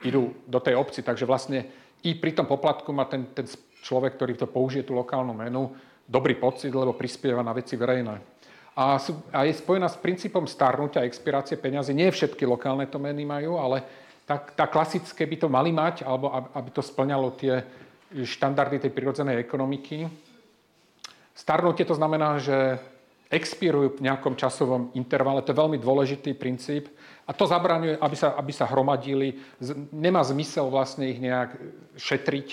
idú 0.05 0.31
do 0.47 0.59
tej 0.63 0.79
obci. 0.79 1.03
Takže 1.03 1.27
vlastne 1.27 1.67
i 2.05 2.15
pri 2.15 2.31
tom 2.37 2.47
poplatku 2.47 2.93
má 2.93 3.09
ten, 3.09 3.27
ten 3.35 3.49
človek, 3.83 4.15
ktorý 4.15 4.33
to 4.37 4.47
použije, 4.47 4.85
tú 4.87 4.93
lokálnu 4.95 5.33
menu, 5.33 5.73
dobrý 6.05 6.37
pocit, 6.37 6.69
lebo 6.69 6.93
prispieva 6.93 7.41
na 7.41 7.51
veci 7.51 7.73
verejné. 7.73 8.21
A, 8.75 8.99
sú, 8.99 9.15
a 9.31 9.47
je 9.47 9.55
spojená 9.55 9.87
s 9.87 9.97
princípom 9.97 10.43
starnutia 10.45 11.01
a 11.01 11.07
expirácie 11.07 11.55
peňazí. 11.55 11.95
Nie 11.95 12.11
všetky 12.11 12.43
lokálne 12.43 12.85
to 12.85 12.99
meny 12.99 13.23
majú, 13.23 13.55
ale 13.57 14.04
tá, 14.25 14.41
tá 14.41 14.65
klasické 14.65 15.25
by 15.29 15.37
to 15.37 15.47
mali 15.47 15.69
mať, 15.69 16.01
alebo 16.01 16.33
aby 16.33 16.69
to 16.73 16.81
splňalo 16.81 17.37
tie 17.37 17.61
štandardy 18.11 18.81
tej 18.81 18.91
prirodzenej 18.91 19.37
ekonomiky. 19.41 20.09
Starnutie 21.35 21.85
to 21.85 21.93
znamená, 21.93 22.41
že 22.41 22.79
expirujú 23.29 23.97
v 23.97 24.05
nejakom 24.05 24.37
časovom 24.37 24.93
intervale. 24.93 25.41
To 25.41 25.51
je 25.51 25.61
veľmi 25.61 25.77
dôležitý 25.81 26.37
princíp. 26.37 26.93
A 27.25 27.33
to 27.33 27.49
zabraňuje, 27.49 27.97
aby 27.97 28.15
sa, 28.15 28.37
aby 28.37 28.53
sa 28.53 28.69
hromadili. 28.69 29.41
Nemá 29.89 30.21
zmysel 30.21 30.69
vlastne 30.69 31.09
ich 31.09 31.17
nejak 31.17 31.57
šetriť. 31.97 32.47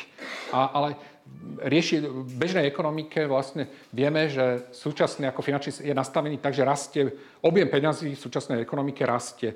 A, 0.57 0.73
ale 0.73 0.89
rieši 1.63 2.03
v 2.03 2.33
bežnej 2.39 2.67
ekonomike 2.67 3.27
vlastne 3.27 3.71
vieme, 3.95 4.27
že 4.27 4.71
súčasne 4.75 5.31
ako 5.31 5.43
finančný 5.43 5.91
je 5.91 5.95
nastavený 5.95 6.39
tak, 6.43 6.55
že 6.55 6.67
rastie, 6.67 7.03
objem 7.43 7.69
peňazí 7.71 8.15
v 8.15 8.23
súčasnej 8.23 8.63
ekonomike 8.63 9.07
rastie. 9.07 9.55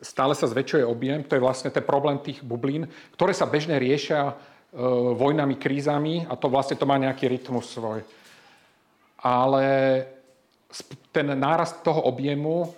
Stále 0.00 0.34
sa 0.34 0.50
zväčšuje 0.50 0.82
objem, 0.86 1.22
to 1.26 1.38
je 1.38 1.44
vlastne 1.44 1.70
ten 1.70 1.84
problém 1.84 2.18
tých 2.18 2.42
bublín, 2.42 2.88
ktoré 3.14 3.34
sa 3.34 3.46
bežne 3.46 3.78
riešia 3.78 4.30
e, 4.30 4.34
vojnami, 5.14 5.54
krízami 5.58 6.26
a 6.26 6.34
to 6.34 6.50
vlastne 6.50 6.78
to 6.78 6.88
má 6.88 6.98
nejaký 6.98 7.30
rytmus 7.30 7.70
svoj. 7.70 8.02
Ale 9.22 9.64
ten 11.10 11.26
nárast 11.38 11.82
toho 11.82 12.02
objemu 12.06 12.74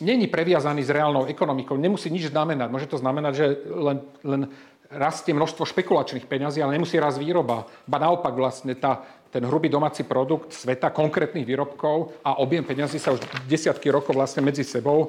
není 0.00 0.30
previazaný 0.30 0.86
s 0.86 0.94
reálnou 0.94 1.26
ekonomikou, 1.26 1.74
nemusí 1.74 2.10
nič 2.10 2.30
znamenať. 2.30 2.68
Môže 2.70 2.90
to 2.90 3.02
znamenať, 3.02 3.32
že 3.34 3.46
len, 3.66 3.98
len 4.22 4.42
rastie 4.88 5.36
množstvo 5.36 5.68
špekulačných 5.68 6.24
peňazí, 6.24 6.64
ale 6.64 6.80
nemusí 6.80 6.96
rast 6.96 7.20
výroba. 7.20 7.68
Ba 7.84 8.00
naopak 8.00 8.32
vlastne 8.32 8.72
tá, 8.72 9.04
ten 9.28 9.44
hrubý 9.44 9.68
domáci 9.68 10.04
produkt 10.08 10.56
sveta, 10.56 10.88
konkrétnych 10.88 11.44
výrobkov 11.44 12.16
a 12.24 12.40
objem 12.40 12.64
peňazí 12.64 12.96
sa 12.96 13.12
už 13.12 13.20
desiatky 13.44 13.92
rokov 13.92 14.16
vlastne 14.16 14.40
medzi 14.40 14.64
sebou 14.64 15.08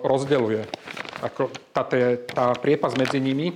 rozdeluje. 0.00 0.64
Ako 1.20 1.52
tá, 1.76 1.84
tá 2.24 2.44
priepas 2.56 2.96
medzi 2.96 3.20
nimi. 3.20 3.52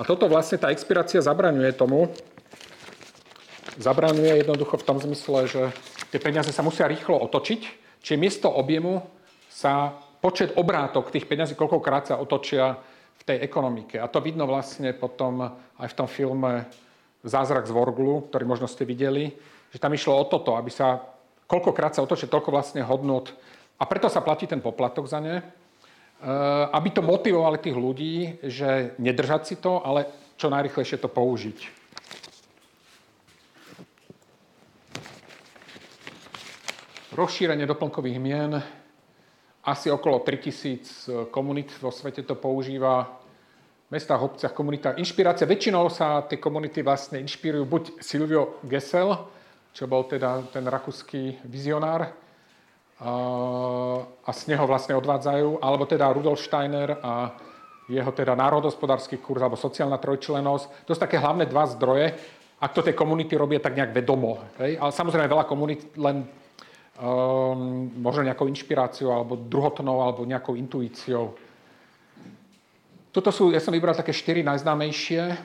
A 0.00 0.06
toto 0.08 0.24
vlastne 0.30 0.56
tá 0.56 0.72
expirácia 0.72 1.20
zabraňuje 1.20 1.74
tomu, 1.76 2.08
zabraňuje 3.76 4.40
jednoducho 4.40 4.80
v 4.80 4.86
tom 4.86 4.98
zmysle, 5.04 5.38
že 5.50 5.62
tie 6.08 6.22
peniaze 6.22 6.48
sa 6.54 6.64
musia 6.64 6.88
rýchlo 6.88 7.18
otočiť, 7.28 7.60
čiže 8.00 8.16
miesto 8.16 8.48
objemu 8.48 9.04
sa 9.52 9.98
počet 10.22 10.54
obrátok 10.54 11.10
tých 11.10 11.26
peňazí, 11.26 11.58
koľkokrát 11.58 12.14
sa 12.14 12.16
otočia 12.16 12.78
v 13.18 13.22
tej 13.26 13.38
ekonomike. 13.42 13.98
A 13.98 14.06
to 14.06 14.22
vidno 14.22 14.46
vlastne 14.46 14.94
potom 14.94 15.42
aj 15.78 15.88
v 15.90 15.96
tom 15.98 16.08
filme 16.08 16.66
Zázrak 17.26 17.66
z 17.66 17.74
Vorglu, 17.74 18.30
ktorý 18.30 18.46
možno 18.46 18.70
ste 18.70 18.86
videli, 18.86 19.34
že 19.74 19.82
tam 19.82 19.90
išlo 19.90 20.14
o 20.14 20.28
toto, 20.30 20.54
aby 20.54 20.70
sa 20.70 21.02
koľkokrát 21.48 21.96
sa 21.96 22.04
otočí 22.04 22.30
toľko 22.30 22.54
vlastne 22.54 22.84
hodnot 22.84 23.34
a 23.80 23.84
preto 23.88 24.06
sa 24.06 24.22
platí 24.22 24.46
ten 24.46 24.62
poplatok 24.62 25.08
za 25.10 25.18
ne, 25.18 25.40
e, 25.40 25.44
aby 26.70 26.88
to 26.94 27.02
motivovali 27.02 27.58
tých 27.58 27.76
ľudí, 27.76 28.14
že 28.44 28.94
nedržať 29.02 29.42
si 29.48 29.56
to, 29.58 29.82
ale 29.82 30.06
čo 30.38 30.52
najrychlejšie 30.52 31.02
to 31.02 31.10
použiť. 31.10 31.58
Rozšírenie 37.18 37.66
doplnkových 37.66 38.18
mien 38.22 38.62
asi 39.68 39.92
okolo 39.92 40.24
3000 40.24 40.48
e, 40.48 41.24
komunít 41.28 41.68
vo 41.80 41.92
svete 41.92 42.24
to 42.24 42.34
používa. 42.34 43.20
V 43.88 43.96
mestách, 43.96 44.20
obciach, 44.20 44.52
komunitách. 44.52 45.00
Inšpirácia, 45.00 45.48
väčšinou 45.48 45.88
sa 45.88 46.20
tie 46.20 46.36
komunity 46.36 46.84
vlastne 46.84 47.24
inšpirujú 47.24 47.64
buď 47.64 47.84
Silvio 48.04 48.60
Gesell, 48.68 49.16
čo 49.72 49.88
bol 49.88 50.04
teda 50.04 50.44
ten 50.52 50.68
rakúsky 50.68 51.40
vizionár, 51.48 52.12
a 52.98 54.30
z 54.34 54.50
neho 54.50 54.66
vlastne 54.66 54.98
odvádzajú, 54.98 55.62
alebo 55.62 55.86
teda 55.86 56.10
Rudolf 56.10 56.42
Steiner 56.42 56.98
a 56.98 57.30
jeho 57.86 58.10
teda 58.10 58.34
národospodársky 58.34 59.22
kurz 59.22 59.40
alebo 59.40 59.54
sociálna 59.54 59.96
trojčlenosť. 60.02 60.84
To 60.84 60.92
sú 60.92 61.00
také 61.00 61.16
hlavné 61.16 61.46
dva 61.46 61.64
zdroje, 61.70 62.10
ak 62.58 62.74
to 62.74 62.82
tie 62.82 62.98
komunity 62.98 63.38
robia 63.38 63.62
tak 63.62 63.78
nejak 63.78 63.94
vedomo. 63.94 64.42
Hej? 64.58 64.82
Ale 64.82 64.90
samozrejme 64.90 65.30
veľa 65.30 65.46
komunít 65.46 65.94
len 65.94 66.26
um, 66.26 66.28
možno 68.08 68.24
nejakou 68.24 68.48
inšpiráciou 68.48 69.12
alebo 69.12 69.36
druhotnou 69.36 70.00
alebo 70.00 70.24
nejakou 70.24 70.56
intuíciou. 70.56 71.36
Toto 73.12 73.28
sú, 73.28 73.52
ja 73.52 73.60
som 73.60 73.76
vybral 73.76 73.92
také 73.92 74.16
štyri 74.16 74.40
najznámejšie. 74.40 75.36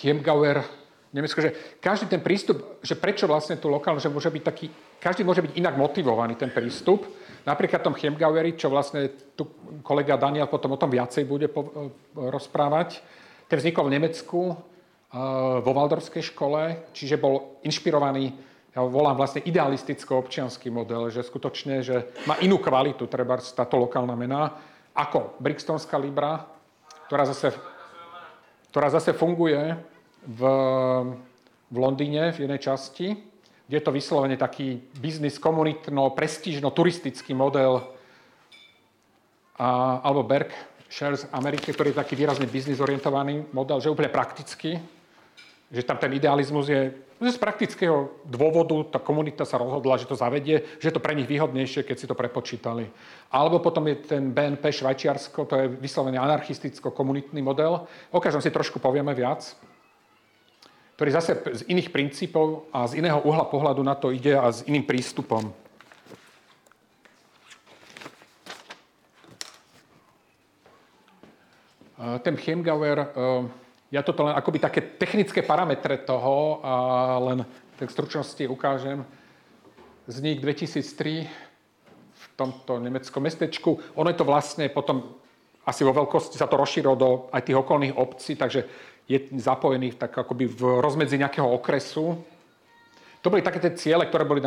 Hiemgauer, 0.00 0.64
Nemecko, 1.10 1.42
že 1.42 1.50
každý 1.82 2.06
ten 2.06 2.22
prístup, 2.22 2.78
že 2.86 2.94
prečo 2.94 3.26
vlastne 3.26 3.58
tu 3.58 3.66
lokálne, 3.66 3.98
že 3.98 4.06
môže 4.06 4.30
byť 4.30 4.44
taký, 4.46 4.70
každý 5.02 5.26
môže 5.26 5.42
byť 5.42 5.58
inak 5.58 5.74
motivovaný 5.74 6.38
ten 6.38 6.54
prístup. 6.54 7.02
Napríklad 7.42 7.82
tom 7.82 7.98
Chemgaueri, 7.98 8.54
čo 8.54 8.70
vlastne 8.70 9.10
tu 9.34 9.50
kolega 9.82 10.14
Daniel 10.14 10.46
potom 10.46 10.72
o 10.72 10.80
tom 10.80 10.86
viacej 10.86 11.26
bude 11.26 11.50
po, 11.50 11.92
rozprávať, 12.14 13.02
ten 13.50 13.58
vznikol 13.58 13.90
v 13.90 13.94
Nemecku 13.98 14.40
uh, 14.54 14.54
vo 15.58 15.72
Valdorskej 15.74 16.30
škole, 16.30 16.94
čiže 16.94 17.18
bol 17.18 17.58
inšpirovaný 17.66 18.30
ja 18.70 18.80
volám 18.86 19.18
vlastne 19.18 19.42
idealisticko-občianský 19.42 20.70
model, 20.70 21.10
že 21.10 21.26
skutočne, 21.26 21.82
že 21.82 22.06
má 22.30 22.38
inú 22.38 22.62
kvalitu, 22.62 23.10
treba 23.10 23.34
táto 23.42 23.74
lokálna 23.74 24.14
mena, 24.14 24.54
ako 24.94 25.34
Brixtonská 25.42 25.98
Libra, 25.98 26.46
ktorá 27.10 27.26
zase, 27.26 27.50
ktorá 28.70 28.86
zase 28.94 29.10
funguje 29.10 29.74
v, 30.22 30.40
v 31.66 31.76
Londýne 31.76 32.30
v 32.30 32.46
jednej 32.46 32.62
časti, 32.62 33.18
kde 33.66 33.74
je 33.78 33.86
to 33.86 33.94
vyslovene 33.94 34.38
taký 34.38 34.78
biznis 35.02 35.38
komunitno, 35.42 36.14
prestížno, 36.14 36.70
turistický 36.70 37.34
model, 37.34 37.82
a, 39.58 39.98
alebo 40.06 40.22
Berg 40.22 40.50
Shares 40.90 41.26
Amerike, 41.34 41.74
ktorý 41.74 41.90
je 41.90 42.02
taký 42.02 42.14
výrazne 42.18 42.50
biznis 42.50 42.82
orientovaný 42.82 43.46
model, 43.54 43.78
že 43.82 43.90
úplne 43.90 44.10
praktický, 44.10 44.78
že 45.70 45.86
tam 45.86 45.96
ten 45.96 46.12
idealizmus 46.12 46.66
je 46.66 46.92
z 47.20 47.36
praktického 47.36 48.16
dôvodu 48.24 48.96
tá 48.96 48.98
komunita 48.98 49.44
sa 49.44 49.60
rozhodla, 49.60 50.00
že 50.00 50.08
to 50.08 50.16
zavedie, 50.16 50.64
že 50.80 50.88
je 50.88 50.94
to 50.96 51.04
pre 51.04 51.12
nich 51.12 51.28
výhodnejšie, 51.28 51.84
keď 51.84 51.96
si 52.00 52.08
to 52.08 52.16
prepočítali. 52.16 52.88
Alebo 53.28 53.60
potom 53.60 53.84
je 53.92 54.16
ten 54.16 54.32
BNP 54.32 54.64
Švajčiarsko, 54.72 55.44
to 55.44 55.54
je 55.60 55.66
vyslovene 55.68 56.16
anarchisticko-komunitný 56.16 57.44
model. 57.44 57.84
O 58.08 58.24
každom 58.24 58.40
si 58.40 58.48
trošku 58.48 58.80
povieme 58.80 59.12
viac 59.12 59.52
ktorý 61.00 61.16
zase 61.16 61.32
z 61.32 61.64
iných 61.72 61.96
princípov 61.96 62.68
a 62.76 62.84
z 62.84 63.00
iného 63.00 63.24
uhla 63.24 63.48
pohľadu 63.48 63.80
na 63.80 63.96
to 63.96 64.12
ide 64.12 64.36
a 64.36 64.52
s 64.52 64.60
iným 64.68 64.84
prístupom. 64.84 65.48
Ten 72.20 72.36
Chemgauer 72.36 73.16
ja 73.90 74.06
toto 74.06 74.22
len 74.22 74.38
akoby 74.38 74.58
také 74.62 74.80
technické 74.80 75.42
parametre 75.42 75.98
toho 75.98 76.62
a 76.62 76.74
len 77.18 77.42
tak 77.74 77.90
stručnosti 77.90 78.46
ukážem. 78.46 79.02
Vznik 80.06 80.38
2003 80.38 81.26
v 82.10 82.24
tomto 82.38 82.78
nemeckom 82.78 83.22
mestečku. 83.22 83.82
Ono 83.98 84.08
je 84.10 84.18
to 84.18 84.26
vlastne 84.26 84.70
potom 84.70 85.18
asi 85.66 85.84
vo 85.84 85.92
veľkosti 85.92 86.38
sa 86.38 86.48
to 86.48 86.56
rozšírilo 86.56 86.94
do 86.96 87.08
aj 87.34 87.42
tých 87.44 87.58
okolných 87.58 87.96
obcí, 87.98 88.34
takže 88.38 88.64
je 89.10 89.18
zapojený 89.42 89.98
tak 89.98 90.14
akoby 90.14 90.46
v 90.46 90.62
rozmedzi 90.80 91.18
nejakého 91.18 91.50
okresu. 91.50 92.14
To 93.20 93.28
boli 93.28 93.42
také 93.44 93.60
tie 93.60 93.76
ciele, 93.76 94.06
ktoré 94.06 94.24
boli 94.24 94.40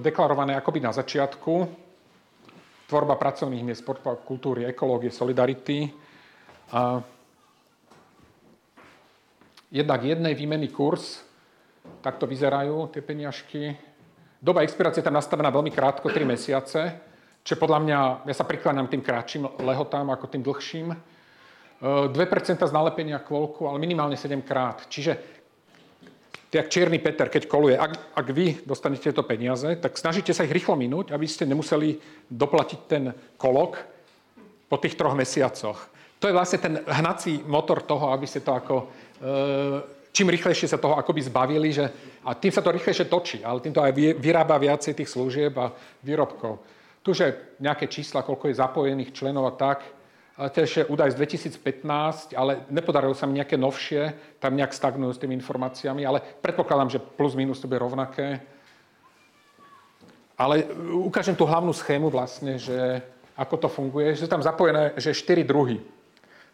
deklarované 0.00 0.56
akoby 0.58 0.80
na 0.82 0.90
začiatku. 0.90 1.52
Tvorba 2.88 3.20
pracovných 3.20 3.62
miest, 3.62 3.84
podpora 3.84 4.16
kultúry, 4.16 4.64
ekológie, 4.64 5.12
solidarity. 5.12 5.92
A 6.72 7.04
jednak 9.68 10.04
jednej 10.04 10.34
výmenný 10.34 10.68
kurz, 10.68 11.24
takto 12.00 12.26
vyzerajú 12.26 12.88
tie 12.92 13.02
peniažky. 13.04 13.76
Doba 14.40 14.62
expirácie 14.62 15.00
je 15.00 15.08
tam 15.08 15.18
nastavená 15.18 15.50
veľmi 15.50 15.72
krátko, 15.72 16.08
3 16.08 16.24
mesiace, 16.24 16.80
čo 17.42 17.56
podľa 17.56 17.78
mňa, 17.80 17.98
ja 18.28 18.34
sa 18.36 18.44
prikláňam 18.44 18.92
tým 18.92 19.00
kratším 19.00 19.64
lehotám 19.64 20.12
ako 20.12 20.26
tým 20.28 20.42
dlhším. 20.44 20.92
2% 21.80 22.12
e, 22.12 22.66
z 22.66 22.72
nalepenia 22.74 23.22
kvolku, 23.22 23.64
ale 23.70 23.80
minimálne 23.80 24.18
7 24.18 24.42
krát. 24.42 24.84
Čiže 24.90 25.38
tak 26.48 26.72
čierny 26.72 26.96
Peter, 26.96 27.28
keď 27.28 27.44
koluje, 27.44 27.76
ak, 27.76 28.16
ak 28.16 28.26
vy 28.32 28.64
dostanete 28.64 29.12
tieto 29.12 29.20
peniaze, 29.20 29.68
tak 29.76 30.00
snažite 30.00 30.32
sa 30.32 30.48
ich 30.48 30.52
rýchlo 30.52 30.80
minúť, 30.80 31.12
aby 31.12 31.28
ste 31.28 31.44
nemuseli 31.44 32.00
doplatiť 32.32 32.80
ten 32.88 33.12
kolok 33.36 33.76
po 34.68 34.76
tých 34.80 34.96
troch 34.96 35.12
mesiacoch. 35.12 35.76
To 36.18 36.26
je 36.26 36.34
vlastne 36.34 36.58
ten 36.58 36.74
hnací 36.82 37.46
motor 37.46 37.84
toho, 37.84 38.10
aby 38.10 38.26
ste 38.26 38.42
to 38.42 38.50
ako... 38.56 38.74
E, 39.18 39.98
čím 40.14 40.30
rýchlejšie 40.30 40.70
sa 40.70 40.82
toho 40.82 40.98
akoby 40.98 41.20
zbavili, 41.22 41.70
že, 41.74 41.84
a 42.24 42.34
tým 42.34 42.50
sa 42.50 42.62
to 42.62 42.74
rýchlejšie 42.74 43.06
točí, 43.06 43.38
ale 43.42 43.62
tým 43.62 43.74
to 43.74 43.82
aj 43.82 43.92
vyrába 44.18 44.58
viacej 44.58 44.94
tých 44.94 45.10
služieb 45.10 45.54
a 45.58 45.74
výrobkov. 46.02 46.58
Tu, 47.02 47.14
že 47.14 47.56
nejaké 47.62 47.86
čísla, 47.86 48.26
koľko 48.26 48.50
je 48.50 48.60
zapojených 48.60 49.14
členov 49.14 49.46
a 49.46 49.54
tak, 49.54 49.86
to 50.38 50.62
je 50.62 50.86
údaj 50.86 51.18
z 51.18 51.18
2015, 51.18 52.38
ale 52.38 52.62
nepodarilo 52.70 53.10
sa 53.10 53.26
mi 53.26 53.42
nejaké 53.42 53.58
novšie, 53.58 54.14
tam 54.38 54.54
nejak 54.54 54.70
stagnujú 54.70 55.10
s 55.10 55.18
tými 55.18 55.34
informáciami, 55.34 56.06
ale 56.06 56.22
predpokladám, 56.22 56.94
že 56.94 57.02
plus 57.02 57.34
minus 57.34 57.58
to 57.58 57.66
bude 57.66 57.82
rovnaké. 57.82 58.38
Ale 60.38 60.62
ukážem 60.94 61.34
tú 61.34 61.42
hlavnú 61.42 61.74
schému 61.74 62.06
vlastne, 62.06 62.54
že 62.54 63.02
ako 63.34 63.66
to 63.66 63.68
funguje, 63.70 64.14
že 64.14 64.30
tam 64.30 64.38
zapojené, 64.38 64.94
že 64.94 65.10
4 65.10 65.42
druhy. 65.42 65.82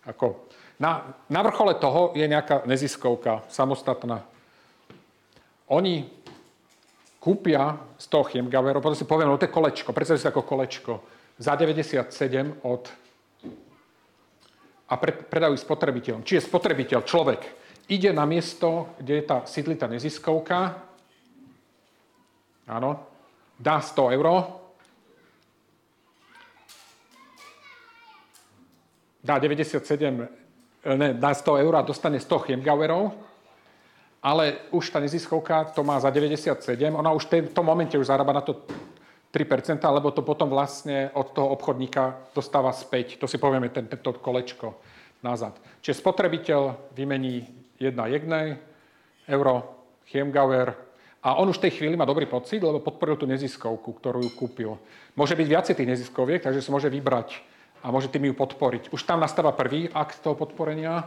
Ako 0.08 0.43
na, 0.78 1.14
na 1.30 1.40
vrchole 1.42 1.78
toho 1.78 2.10
je 2.18 2.26
nejaká 2.26 2.66
neziskovka, 2.66 3.46
samostatná. 3.46 4.26
Oni 5.70 6.06
kúpia 7.22 7.78
z 7.96 8.06
toho 8.10 8.28
Chiemgaveru, 8.28 8.84
potom 8.84 8.98
si 8.98 9.08
poviem, 9.08 9.30
no 9.30 9.40
to 9.40 9.48
je 9.48 9.54
kolečko, 9.54 9.96
predstavte 9.96 10.20
si 10.20 10.28
ako 10.28 10.42
kolečko, 10.44 10.92
za 11.38 11.56
97 11.56 12.10
od 12.68 12.84
a 14.84 14.94
predajú 15.00 15.56
spotrebiteľom. 15.56 16.22
Čiže 16.22 16.44
spotrebiteľ, 16.44 17.00
človek, 17.08 17.40
ide 17.88 18.12
na 18.12 18.28
miesto, 18.28 18.92
kde 19.00 19.14
je 19.16 19.24
tá 19.24 19.48
sídlita 19.48 19.88
neziskovka, 19.88 20.76
áno, 22.68 23.00
dá 23.56 23.80
100 23.80 24.14
eur, 24.20 24.26
dá 29.24 29.40
97, 29.40 30.43
ne, 30.84 31.14
dá 31.14 31.34
100 31.34 31.64
eur 31.64 31.72
a 31.76 31.82
dostane 31.82 32.20
100 32.20 32.38
Chiemgauerov, 32.38 33.16
ale 34.24 34.68
už 34.72 34.88
tá 34.92 35.00
neziskovka 35.00 35.72
to 35.72 35.84
má 35.84 36.00
za 36.00 36.08
97, 36.08 36.76
ona 36.92 37.12
už 37.12 37.28
v 37.28 37.52
tom 37.52 37.64
momente 37.64 37.96
už 37.96 38.08
zarába 38.08 38.32
na 38.32 38.40
to 38.40 38.64
3%, 39.34 39.82
alebo 39.82 40.14
to 40.14 40.22
potom 40.22 40.46
vlastne 40.46 41.10
od 41.12 41.34
toho 41.34 41.50
obchodníka 41.58 42.30
dostáva 42.32 42.70
späť. 42.70 43.18
To 43.18 43.26
si 43.26 43.36
povieme, 43.36 43.68
ten, 43.68 43.90
tento 43.90 44.14
kolečko 44.14 44.78
nazad. 45.26 45.58
Čiže 45.82 46.00
spotrebiteľ 46.00 46.94
vymení 46.94 47.42
jedna 47.82 48.06
jednej, 48.06 48.62
euro, 49.26 49.74
Chiemgauer, 50.06 50.84
a 51.24 51.40
on 51.40 51.48
už 51.48 51.56
v 51.56 51.64
tej 51.66 51.80
chvíli 51.80 51.96
má 51.96 52.04
dobrý 52.04 52.28
pocit, 52.28 52.60
lebo 52.60 52.84
podporil 52.84 53.16
tú 53.16 53.24
neziskovku, 53.24 53.96
ktorú 53.96 54.20
ju 54.20 54.30
kúpil. 54.36 54.76
Môže 55.16 55.32
byť 55.32 55.48
viacej 55.48 55.74
tých 55.80 55.90
neziskoviek, 55.96 56.44
takže 56.44 56.60
si 56.60 56.68
môže 56.68 56.92
vybrať 56.92 57.40
a 57.84 57.92
môže 57.92 58.08
tým 58.08 58.32
ju 58.32 58.34
podporiť. 58.34 58.88
Už 58.96 59.04
tam 59.04 59.20
nastáva 59.20 59.52
prvý 59.52 59.92
akt 59.92 60.24
toho 60.24 60.32
podporenia. 60.32 61.04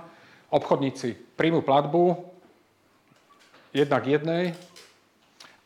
Obchodníci 0.54 1.18
príjmu 1.34 1.66
platbu 1.66 2.14
jednak 3.74 4.06
jednej, 4.06 4.54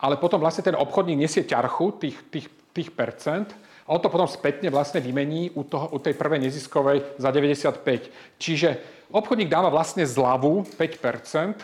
ale 0.00 0.18
potom 0.18 0.40
vlastne 0.40 0.64
ten 0.64 0.74
obchodník 0.74 1.20
nesie 1.20 1.46
ťarchu 1.46 2.02
tých, 2.02 2.16
tých, 2.32 2.46
tých 2.74 2.90
percent 2.90 3.52
a 3.86 3.94
on 3.94 4.00
to 4.02 4.10
potom 4.10 4.26
spätne 4.26 4.72
vlastne 4.74 4.98
vymení 4.98 5.54
u, 5.54 5.62
toho, 5.62 5.92
u 5.94 6.02
tej 6.02 6.18
prvej 6.18 6.42
neziskovej 6.48 7.20
za 7.20 7.30
95. 7.30 8.10
Čiže 8.40 8.68
obchodník 9.14 9.46
dáva 9.46 9.70
vlastne 9.70 10.02
zľavu 10.02 10.66
5%, 10.74 11.62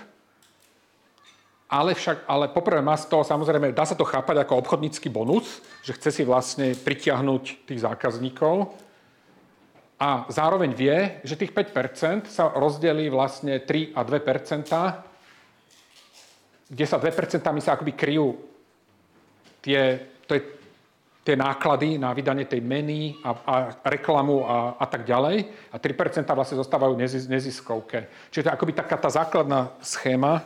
ale 1.68 1.90
však, 1.92 2.24
ale 2.24 2.48
poprvé 2.48 2.80
má 2.80 2.96
z 2.96 3.10
toho, 3.12 3.26
samozrejme, 3.26 3.74
dá 3.76 3.84
sa 3.84 3.98
to 3.98 4.06
chápať 4.06 4.40
ako 4.40 4.62
obchodnícky 4.62 5.10
bonus, 5.12 5.60
že 5.82 5.92
chce 5.98 6.10
si 6.14 6.22
vlastne 6.24 6.72
pritiahnuť 6.72 7.68
tých 7.68 7.82
zákazníkov 7.82 8.72
a 9.98 10.30
zároveň 10.30 10.70
vie, 10.72 11.18
že 11.26 11.34
tých 11.34 11.50
5% 11.50 12.30
sa 12.30 12.54
rozdelí 12.54 13.10
vlastne 13.10 13.58
3 13.58 13.98
a 13.98 14.00
2% 14.06 15.08
kde 16.68 16.84
sa 16.84 17.00
2% 17.00 17.40
sa 17.64 17.72
akoby 17.72 17.92
kryjú 17.96 18.36
tie, 19.64 20.04
to 20.28 20.36
je, 20.36 20.42
tie 21.24 21.34
náklady 21.36 21.96
na 21.96 22.12
vydanie 22.12 22.44
tej 22.44 22.60
meny 22.60 23.16
a, 23.24 23.30
a 23.32 23.54
reklamu 23.88 24.44
a, 24.44 24.76
a 24.76 24.86
tak 24.86 25.08
ďalej. 25.08 25.48
A 25.72 25.76
3% 25.80 26.28
vlastne 26.36 26.60
zostávajú 26.60 26.92
nezis, 26.96 27.24
neziskovke. 27.24 28.08
Čiže 28.28 28.42
to 28.44 28.48
je 28.52 28.56
akoby 28.56 28.72
taká 28.76 28.96
tá 29.00 29.08
základná 29.08 29.72
schéma. 29.80 30.44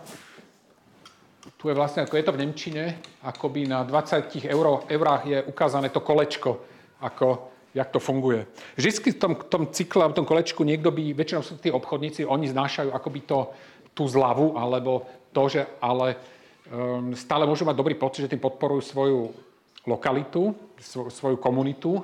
Tu 1.58 1.70
je 1.70 1.74
vlastne, 1.74 2.02
ako 2.02 2.14
je 2.18 2.26
to 2.26 2.34
v 2.34 2.40
Nemčine, 2.42 2.84
akoby 3.22 3.66
na 3.66 3.82
20 3.82 4.46
euro, 4.46 4.86
eurách 4.86 5.22
je 5.26 5.38
ukázané 5.42 5.90
to 5.90 6.02
kolečko, 6.02 6.62
ako 7.02 7.51
jak 7.74 7.88
to 7.88 7.98
funguje. 7.98 8.46
Vždy 8.76 9.12
v 9.12 9.18
tom, 9.18 9.32
tom 9.48 9.62
cykle, 9.72 10.08
v 10.12 10.16
tom 10.16 10.26
kolečku 10.28 10.60
niekto 10.64 10.92
by, 10.92 11.16
väčšinou 11.16 11.42
sú 11.42 11.56
tí 11.56 11.72
obchodníci, 11.72 12.28
oni 12.28 12.52
znášajú 12.52 12.92
akoby 12.92 13.20
to, 13.24 13.48
tú 13.96 14.04
zľavu 14.08 14.56
alebo 14.60 15.08
to, 15.32 15.42
že 15.48 15.62
ale 15.80 16.16
um, 16.68 17.16
stále 17.16 17.48
môžu 17.48 17.64
mať 17.64 17.76
dobrý 17.76 17.96
pocit, 17.96 18.28
že 18.28 18.32
tým 18.32 18.44
podporujú 18.44 18.82
svoju 18.84 19.20
lokalitu, 19.88 20.52
svoju 21.08 21.36
komunitu 21.40 22.00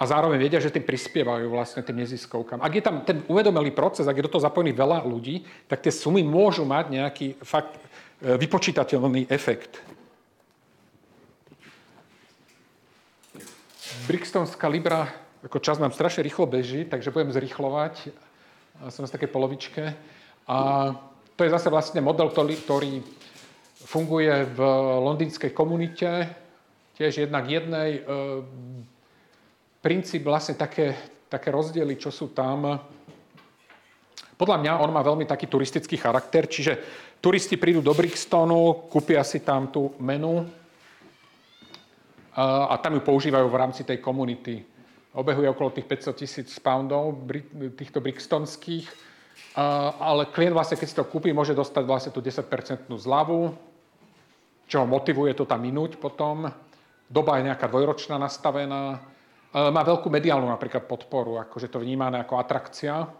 a 0.00 0.02
zároveň 0.08 0.40
vedia, 0.40 0.64
že 0.64 0.72
tým 0.72 0.86
prispievajú 0.86 1.52
vlastne 1.52 1.84
tým 1.84 2.00
neziskovkám. 2.00 2.64
Ak 2.64 2.72
je 2.72 2.80
tam 2.80 3.04
ten 3.04 3.20
uvedomelý 3.28 3.76
proces, 3.76 4.08
ak 4.08 4.16
je 4.16 4.24
do 4.24 4.32
toho 4.32 4.46
zapojený 4.48 4.72
veľa 4.72 5.04
ľudí, 5.04 5.44
tak 5.68 5.84
tie 5.84 5.92
sumy 5.92 6.24
môžu 6.24 6.64
mať 6.64 6.84
nejaký 6.88 7.26
fakt 7.44 7.76
e, 7.76 8.32
vypočítateľný 8.40 9.28
efekt. 9.28 9.76
Brixtonská 14.06 14.68
Libra, 14.70 15.10
ako 15.42 15.58
čas 15.58 15.82
nám 15.82 15.90
strašne 15.90 16.22
rýchlo 16.22 16.46
beží, 16.46 16.84
takže 16.86 17.10
budem 17.10 17.32
zrýchlovať. 17.32 18.14
Som 18.88 19.04
z 19.04 19.12
také 19.12 19.26
polovičke. 19.26 19.92
A 20.46 20.56
to 21.36 21.44
je 21.44 21.50
zase 21.50 21.68
vlastne 21.72 22.00
model, 22.04 22.30
ktorý, 22.30 23.02
funguje 23.80 24.44
v 24.44 24.60
londýnskej 25.00 25.50
komunite, 25.56 26.28
tiež 27.00 27.24
jednak 27.24 27.48
jednej. 27.48 27.98
E, 27.98 28.00
princíp 29.80 30.28
vlastne 30.28 30.54
také, 30.54 30.92
také 31.32 31.48
rozdiely, 31.48 31.96
čo 31.96 32.12
sú 32.12 32.36
tam. 32.36 32.76
Podľa 34.36 34.56
mňa 34.60 34.72
on 34.84 34.92
má 34.92 35.00
veľmi 35.00 35.24
taký 35.24 35.48
turistický 35.48 35.96
charakter, 35.96 36.44
čiže 36.44 36.72
turisti 37.24 37.56
prídu 37.56 37.80
do 37.80 37.96
Brixtonu, 37.96 38.88
kúpia 38.92 39.24
si 39.24 39.40
tam 39.40 39.72
tú 39.72 39.96
menu 39.96 40.59
a, 42.36 42.74
tam 42.78 42.94
ju 42.96 43.02
používajú 43.02 43.46
v 43.50 43.60
rámci 43.60 43.82
tej 43.82 43.98
komunity. 43.98 44.62
Obehuje 45.14 45.50
okolo 45.50 45.74
tých 45.74 45.86
500 45.86 46.20
tisíc 46.20 46.48
poundov 46.62 47.26
týchto 47.74 47.98
brixtonských 47.98 49.10
ale 50.00 50.30
klient 50.30 50.54
vlastne, 50.54 50.78
keď 50.78 50.88
si 50.88 50.96
to 50.96 51.08
kúpi, 51.08 51.34
môže 51.34 51.56
dostať 51.56 51.82
vlastne 51.82 52.10
tú 52.14 52.22
10% 52.22 52.86
zľavu, 52.86 53.50
čo 54.70 54.76
ho 54.82 54.86
motivuje 54.86 55.34
to 55.34 55.42
tam 55.42 55.66
minúť 55.66 55.98
potom. 55.98 56.46
Doba 57.10 57.42
je 57.42 57.50
nejaká 57.50 57.66
dvojročná 57.66 58.14
nastavená. 58.14 59.02
Má 59.50 59.82
veľkú 59.82 60.06
mediálnu 60.06 60.46
napríklad 60.46 60.86
podporu, 60.86 61.42
akože 61.42 61.66
to 61.66 61.82
vnímané 61.82 62.22
ako 62.22 62.38
atrakcia, 62.38 63.10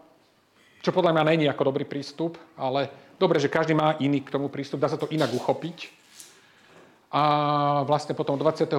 čo 0.79 0.95
podľa 0.95 1.19
mňa 1.19 1.23
není 1.27 1.45
ako 1.51 1.75
dobrý 1.75 1.83
prístup, 1.83 2.39
ale 2.55 2.87
dobre, 3.19 3.35
že 3.35 3.51
každý 3.51 3.75
má 3.75 3.99
iný 3.99 4.23
k 4.23 4.31
tomu 4.31 4.47
prístup, 4.47 4.79
dá 4.79 4.87
sa 4.87 4.95
to 4.95 5.11
inak 5.11 5.35
uchopiť. 5.35 6.00
A 7.11 7.23
vlastne 7.83 8.15
potom 8.15 8.39
21 8.39 8.71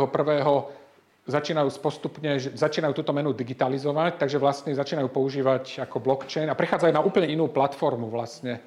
začínajú 1.29 1.69
postupne, 1.79 2.41
začínajú 2.41 2.93
túto 2.97 3.13
menu 3.15 3.31
digitalizovať, 3.31 4.19
takže 4.19 4.43
vlastne 4.43 4.75
začínajú 4.75 5.07
používať 5.13 5.85
ako 5.87 6.03
blockchain 6.03 6.51
a 6.51 6.59
prechádzajú 6.59 6.93
na 6.97 7.05
úplne 7.05 7.31
inú 7.31 7.47
platformu 7.53 8.11
vlastne. 8.11 8.59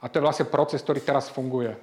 A 0.00 0.08
to 0.08 0.18
je 0.18 0.24
vlastne 0.24 0.48
proces, 0.48 0.80
ktorý 0.80 1.04
teraz 1.04 1.28
funguje. 1.28 1.76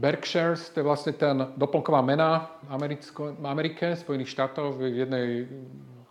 Berkshires, 0.00 0.72
to 0.72 0.80
je 0.80 0.88
vlastne 0.88 1.12
ten 1.12 1.36
doplnková 1.60 2.00
mena 2.00 2.56
Americko, 2.72 3.36
Amerike, 3.44 3.92
Spojených 4.00 4.32
štátov 4.32 4.80
v 4.80 5.04
jednej 5.04 5.44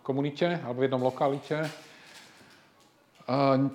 komunite 0.06 0.62
alebo 0.62 0.78
v 0.78 0.86
jednom 0.86 1.02
lokalite. 1.02 1.89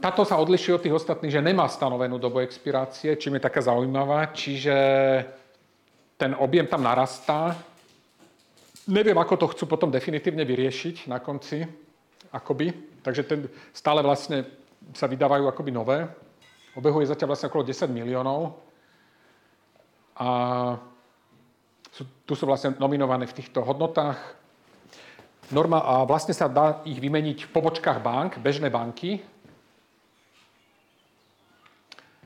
Táto 0.04 0.28
sa 0.28 0.36
odlišuje 0.36 0.76
od 0.76 0.84
tých 0.84 0.98
ostatných, 1.00 1.32
že 1.32 1.40
nemá 1.40 1.72
stanovenú 1.72 2.20
dobu 2.20 2.44
expirácie, 2.44 3.16
čím 3.16 3.40
je 3.40 3.48
taká 3.48 3.64
zaujímavá. 3.64 4.36
Čiže 4.36 4.76
ten 6.20 6.36
objem 6.36 6.68
tam 6.68 6.84
narastá. 6.84 7.56
Neviem, 8.92 9.16
ako 9.16 9.40
to 9.40 9.52
chcú 9.56 9.64
potom 9.72 9.88
definitívne 9.88 10.44
vyriešiť 10.44 11.08
na 11.08 11.24
konci, 11.24 11.64
akoby. 12.36 13.00
Takže 13.00 13.24
ten, 13.24 13.48
stále 13.72 14.04
vlastne 14.04 14.44
sa 14.92 15.08
vydávajú 15.08 15.48
akoby 15.48 15.72
nové. 15.72 16.04
Obehuje 16.76 17.08
zatiaľ 17.08 17.32
vlastne 17.32 17.48
okolo 17.48 17.64
10 17.64 17.88
miliónov. 17.96 18.60
A 20.20 20.28
sú, 21.96 22.04
tu 22.28 22.36
sú 22.36 22.44
vlastne 22.44 22.76
nominované 22.76 23.24
v 23.24 23.40
týchto 23.40 23.64
hodnotách. 23.64 24.20
Norma, 25.56 25.80
a 25.80 26.04
vlastne 26.04 26.36
sa 26.36 26.52
dá 26.52 26.84
ich 26.84 27.00
vymeniť 27.00 27.48
v 27.48 27.54
pobočkách 27.56 28.04
bank, 28.04 28.44
bežné 28.44 28.68
banky, 28.68 29.24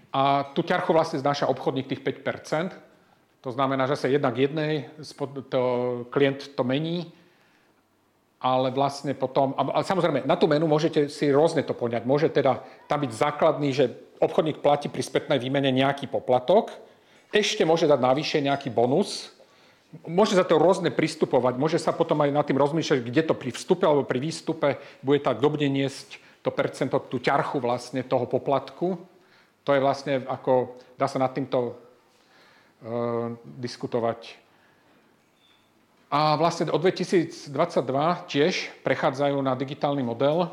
a 0.09 0.47
tú 0.57 0.65
ťarchu 0.65 0.89
vlastne 0.89 1.21
znáša 1.21 1.45
obchodník 1.49 1.89
tých 1.89 2.01
5% 2.01 2.73
To 3.39 3.55
znamená, 3.55 3.87
že 3.87 3.95
sa 3.95 4.11
jednak 4.11 4.35
jednej 4.35 4.91
to, 5.47 5.61
klient 6.11 6.59
to 6.59 6.63
mení, 6.67 7.07
ale 8.39 8.71
vlastne 8.71 9.15
potom, 9.15 9.55
a 9.55 9.83
samozrejme, 9.83 10.27
na 10.27 10.35
tú 10.35 10.47
menu 10.47 10.67
môžete 10.67 11.07
si 11.11 11.31
rôzne 11.31 11.63
to 11.63 11.75
poňať. 11.75 12.03
Môže 12.03 12.27
teda 12.31 12.63
tam 12.87 12.99
byť 13.03 13.11
základný, 13.11 13.69
že 13.71 13.95
obchodník 14.19 14.59
platí 14.59 14.91
pri 14.91 15.03
spätnej 15.03 15.39
výmene 15.39 15.71
nejaký 15.71 16.11
poplatok, 16.11 16.71
ešte 17.31 17.63
môže 17.63 17.85
dať 17.87 17.99
navyše 18.01 18.41
nejaký 18.43 18.73
bonus, 18.73 19.31
môže 20.03 20.35
za 20.35 20.43
to 20.43 20.59
rôzne 20.59 20.91
pristupovať, 20.91 21.61
môže 21.61 21.79
sa 21.79 21.95
potom 21.95 22.19
aj 22.25 22.31
nad 22.35 22.43
tým 22.43 22.59
rozmýšľať, 22.59 22.99
kde 23.05 23.21
to 23.23 23.33
pri 23.37 23.51
vstupe 23.55 23.85
alebo 23.87 24.03
pri 24.03 24.19
výstupe 24.19 24.81
bude 25.05 25.21
tak 25.23 25.39
dobne 25.39 25.69
niesť 25.71 26.19
to 26.43 26.51
percento, 26.51 26.99
tú 27.07 27.21
ťarchu 27.21 27.61
vlastne 27.61 28.03
toho 28.03 28.27
poplatku. 28.27 28.99
To 29.69 29.77
je 29.77 29.85
vlastne 29.85 30.25
ako, 30.25 30.81
dá 30.97 31.05
sa 31.05 31.21
nad 31.21 31.29
týmto 31.29 31.77
uh, 31.77 33.37
diskutovať. 33.61 34.33
A 36.09 36.33
vlastne 36.41 36.73
od 36.73 36.81
2022 36.81 37.37
tiež 38.25 38.73
prechádzajú 38.81 39.37
na 39.45 39.53
digitálny 39.53 40.01
model, 40.01 40.49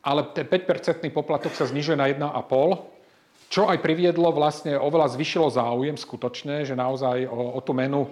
ale 0.00 0.24
ten 0.32 0.48
5-percentný 0.48 1.12
poplatok 1.12 1.52
sa 1.52 1.68
znižuje 1.68 2.00
na 2.00 2.08
1,5, 2.08 3.52
čo 3.52 3.68
aj 3.68 3.76
priviedlo 3.76 4.32
vlastne, 4.32 4.80
oveľa 4.80 5.12
zvyšilo 5.12 5.52
záujem 5.52 6.00
skutočne, 6.00 6.64
že 6.64 6.72
naozaj 6.72 7.28
o, 7.28 7.52
o 7.56 7.60
tú 7.60 7.76
menu 7.76 8.08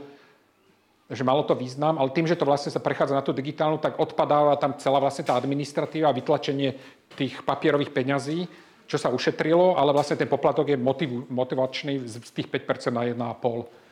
že 1.07 1.23
malo 1.23 1.47
to 1.47 1.55
význam, 1.55 2.03
ale 2.03 2.11
tým, 2.11 2.27
že 2.27 2.35
to 2.35 2.43
vlastne 2.43 2.67
sa 2.67 2.83
prechádza 2.83 3.15
na 3.15 3.23
tú 3.23 3.31
digitálnu, 3.31 3.79
tak 3.79 3.95
odpadáva 3.95 4.59
tam 4.59 4.75
celá 4.75 4.99
vlastne 4.99 5.23
tá 5.23 5.39
administratíva 5.39 6.11
vytlačenie 6.11 6.75
tých 7.15 7.47
papierových 7.47 7.95
peňazí 7.95 8.66
čo 8.87 8.97
sa 8.97 9.11
ušetrilo, 9.11 9.75
ale 9.75 9.91
vlastne 9.91 10.15
ten 10.15 10.31
poplatok 10.31 10.71
je 10.71 10.79
motiv, 10.79 11.27
motivačný 11.27 12.07
z 12.07 12.31
tých 12.31 12.47
5% 12.47 12.95
na 12.95 13.03
1,5%. 13.03 13.87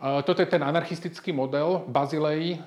Toto 0.00 0.40
je 0.40 0.48
ten 0.48 0.64
anarchistický 0.64 1.28
model 1.28 1.84
Bazilei. 1.84 2.56
E, 2.56 2.58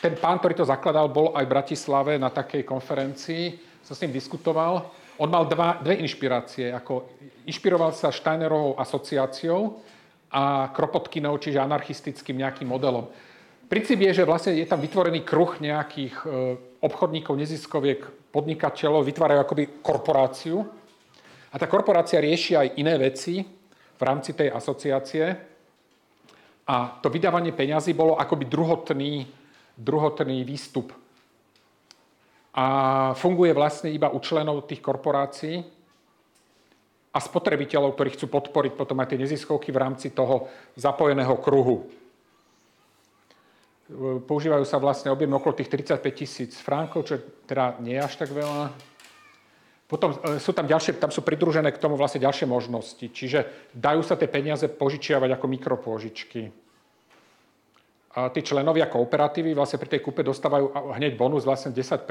ten 0.00 0.16
pán, 0.16 0.40
ktorý 0.40 0.56
to 0.56 0.64
zakladal, 0.64 1.04
bol 1.12 1.36
aj 1.36 1.44
v 1.44 1.52
Bratislave 1.52 2.12
na 2.16 2.32
takej 2.32 2.64
konferencii. 2.64 3.60
Som 3.84 3.92
s 3.92 4.00
ním 4.00 4.16
diskutoval. 4.16 4.88
On 5.20 5.28
mal 5.28 5.44
dva, 5.44 5.76
dve 5.84 6.00
inšpirácie. 6.00 6.72
Ako 6.72 7.04
inšpiroval 7.44 7.92
sa 7.92 8.08
Steinerovou 8.08 8.80
asociáciou 8.80 9.84
a 10.32 10.72
Kropotkinou, 10.72 11.36
čiže 11.36 11.60
anarchistickým 11.60 12.40
nejakým 12.40 12.68
modelom. 12.68 13.12
Princíp 13.68 14.00
je, 14.00 14.24
že 14.24 14.24
vlastne 14.24 14.56
je 14.56 14.64
tam 14.64 14.80
vytvorený 14.80 15.28
kruh 15.28 15.60
nejakých 15.60 16.24
e, 16.24 16.56
obchodníkov, 16.80 17.36
neziskoviek, 17.36 18.00
podnikateľov, 18.32 19.04
vytvárajú 19.04 19.40
akoby 19.44 19.64
korporáciu. 19.84 20.64
A 21.52 21.56
tá 21.60 21.68
korporácia 21.68 22.16
rieši 22.16 22.56
aj 22.56 22.80
iné 22.80 22.96
veci 22.96 23.44
v 23.92 24.02
rámci 24.02 24.32
tej 24.32 24.56
asociácie. 24.56 25.24
A 26.64 26.96
to 27.04 27.12
vydávanie 27.12 27.52
peňazí 27.52 27.92
bolo 27.92 28.16
akoby 28.16 28.48
druhotný, 28.48 29.28
druhotný 29.76 30.48
výstup. 30.48 30.88
A 32.56 32.66
funguje 33.20 33.52
vlastne 33.52 33.92
iba 33.92 34.08
u 34.08 34.16
členov 34.24 34.64
tých 34.64 34.80
korporácií 34.80 35.60
a 37.12 37.18
spotrebiteľov, 37.20 37.92
ktorí 37.92 38.16
chcú 38.16 38.32
podporiť 38.32 38.72
potom 38.80 38.96
aj 39.04 39.12
tie 39.12 39.20
neziskovky 39.20 39.68
v 39.76 39.80
rámci 39.80 40.16
toho 40.16 40.48
zapojeného 40.72 41.36
kruhu 41.36 42.07
používajú 44.28 44.64
sa 44.68 44.76
vlastne 44.76 45.08
objem 45.08 45.32
okolo 45.32 45.56
tých 45.56 45.72
35 45.72 46.04
tisíc 46.12 46.52
frankov, 46.60 47.08
čo 47.08 47.20
teda 47.48 47.80
nie 47.80 47.96
je 47.96 48.04
až 48.04 48.14
tak 48.20 48.30
veľa. 48.32 48.68
Potom 49.88 50.12
e, 50.12 50.36
sú 50.36 50.52
tam 50.52 50.68
ďalšie, 50.68 51.00
tam 51.00 51.08
sú 51.08 51.24
pridružené 51.24 51.72
k 51.72 51.80
tomu 51.80 51.96
vlastne 51.96 52.20
ďalšie 52.20 52.44
možnosti. 52.44 53.08
Čiže 53.08 53.72
dajú 53.72 54.04
sa 54.04 54.20
tie 54.20 54.28
peniaze 54.28 54.68
požičiavať 54.68 55.30
ako 55.32 55.46
mikropôžičky. 55.48 56.52
A 58.18 58.28
tí 58.28 58.44
členovia 58.44 58.92
kooperatívy 58.92 59.56
vlastne 59.56 59.80
pri 59.80 59.96
tej 59.96 60.00
kúpe 60.04 60.20
dostávajú 60.20 60.72
hneď 60.96 61.16
bonus 61.16 61.48
vlastne 61.48 61.72
10% 61.72 62.04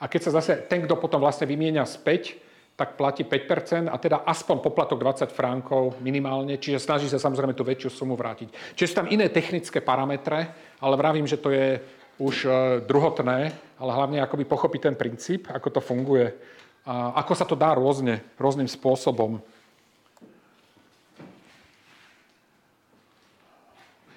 A 0.00 0.04
keď 0.10 0.20
sa 0.28 0.42
zase 0.42 0.58
ten, 0.68 0.84
kto 0.84 0.98
potom 1.00 1.22
vlastne 1.22 1.48
vymienia 1.48 1.88
späť, 1.88 2.36
tak 2.76 2.96
platí 2.96 3.24
5% 3.24 3.92
a 3.92 3.96
teda 4.00 4.24
aspoň 4.24 4.64
poplatok 4.64 4.98
20 4.98 5.28
frankov 5.28 6.00
minimálne, 6.00 6.56
čiže 6.56 6.80
snaží 6.80 7.06
sa 7.06 7.20
samozrejme 7.20 7.52
tú 7.52 7.62
väčšiu 7.62 7.90
sumu 7.92 8.16
vrátiť. 8.16 8.74
Čiže 8.74 8.88
sú 8.88 8.96
tam 8.96 9.12
iné 9.12 9.28
technické 9.28 9.84
parametre, 9.84 10.48
ale 10.80 10.94
vravím, 10.96 11.28
že 11.28 11.36
to 11.36 11.52
je 11.52 11.78
už 12.16 12.36
e, 12.44 12.50
druhotné, 12.88 13.38
ale 13.76 13.90
hlavne 13.92 14.18
akoby 14.24 14.44
pochopiť 14.48 14.80
ten 14.88 14.96
princíp, 14.96 15.52
ako 15.52 15.68
to 15.68 15.80
funguje 15.84 16.32
a 16.82 17.22
ako 17.22 17.32
sa 17.38 17.46
to 17.46 17.54
dá 17.54 17.78
rôzne, 17.78 18.18
rôznym 18.40 18.66
spôsobom. 18.66 19.38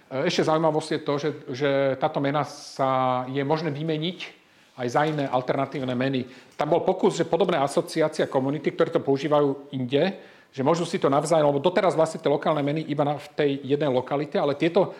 E, 0.09 0.25
ešte 0.25 0.47
zaujímavosť 0.47 0.89
je 0.89 1.01
to, 1.03 1.13
že, 1.19 1.29
že 1.51 1.69
táto 2.01 2.17
mena 2.23 2.47
sa 2.47 3.23
je 3.29 3.43
možné 3.45 3.69
vymeniť 3.69 4.44
aj 4.75 4.87
za 4.91 5.07
iné 5.07 5.23
alternatívne 5.27 5.95
meny. 5.95 6.27
Tam 6.59 6.67
bol 6.67 6.83
pokus, 6.83 7.15
že 7.15 7.27
podobné 7.27 7.55
asociácie 7.55 8.27
a 8.27 8.31
komunity, 8.31 8.75
ktoré 8.75 8.91
to 8.91 8.99
používajú 8.99 9.71
inde, 9.71 10.19
že 10.51 10.63
môžu 10.63 10.87
si 10.87 10.99
to 10.99 11.11
navzájom, 11.11 11.51
lebo 11.51 11.63
doteraz 11.63 11.95
vlastne 11.95 12.19
tie 12.19 12.31
lokálne 12.31 12.63
meny 12.63 12.87
iba 12.87 13.03
na, 13.03 13.19
v 13.19 13.27
tej 13.35 13.51
jednej 13.75 13.91
lokalite, 13.91 14.39
ale 14.39 14.55
tieto 14.55 14.95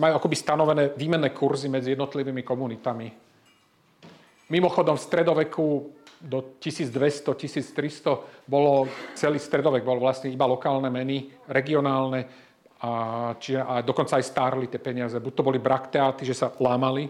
majú 0.00 0.16
akoby 0.16 0.36
stanovené 0.36 0.82
výmenné 0.96 1.36
kurzy 1.36 1.68
medzi 1.68 1.92
jednotlivými 1.92 2.40
komunitami. 2.40 3.12
Mimochodom 4.48 4.96
v 4.96 5.04
stredoveku 5.04 5.66
do 6.16 6.56
1200-1300 6.56 8.48
bolo 8.48 8.88
celý 9.12 9.36
stredovek, 9.36 9.84
bol 9.84 10.00
vlastne 10.00 10.32
iba 10.32 10.48
lokálne 10.48 10.88
meny, 10.88 11.28
regionálne, 11.44 12.24
a, 12.80 13.32
čiže, 13.36 13.60
a 13.60 13.84
dokonca 13.84 14.16
aj 14.16 14.24
stárli 14.24 14.66
tie 14.68 14.80
peniaze. 14.80 15.16
Buď 15.20 15.32
to 15.36 15.46
boli 15.46 15.60
brakteáty, 15.60 16.24
že 16.24 16.36
sa 16.36 16.52
lámali, 16.56 17.08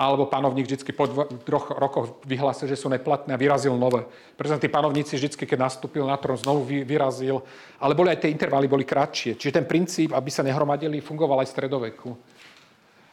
alebo 0.00 0.24
panovník 0.24 0.64
vždy 0.64 0.96
po 0.96 1.04
troch 1.44 1.76
rokoch 1.76 2.24
vyhlásil, 2.24 2.64
že 2.64 2.80
sú 2.80 2.88
neplatné 2.88 3.36
a 3.36 3.40
vyrazil 3.40 3.76
nové. 3.76 4.08
Preto 4.32 4.56
tí 4.56 4.72
panovníci 4.72 5.20
vždy, 5.20 5.36
keď 5.44 5.68
nastúpil 5.68 6.08
na 6.08 6.16
trón, 6.16 6.40
znovu 6.40 6.64
vyrazil. 6.64 7.44
Ale 7.76 7.92
boli 7.92 8.08
aj 8.08 8.24
tie 8.24 8.32
intervaly 8.32 8.64
boli 8.64 8.88
kratšie. 8.88 9.36
Čiže 9.36 9.60
ten 9.60 9.68
princíp, 9.68 10.16
aby 10.16 10.32
sa 10.32 10.40
nehromadili, 10.40 11.04
fungoval 11.04 11.44
aj 11.44 11.52
v 11.52 11.54
stredoveku. 11.54 12.10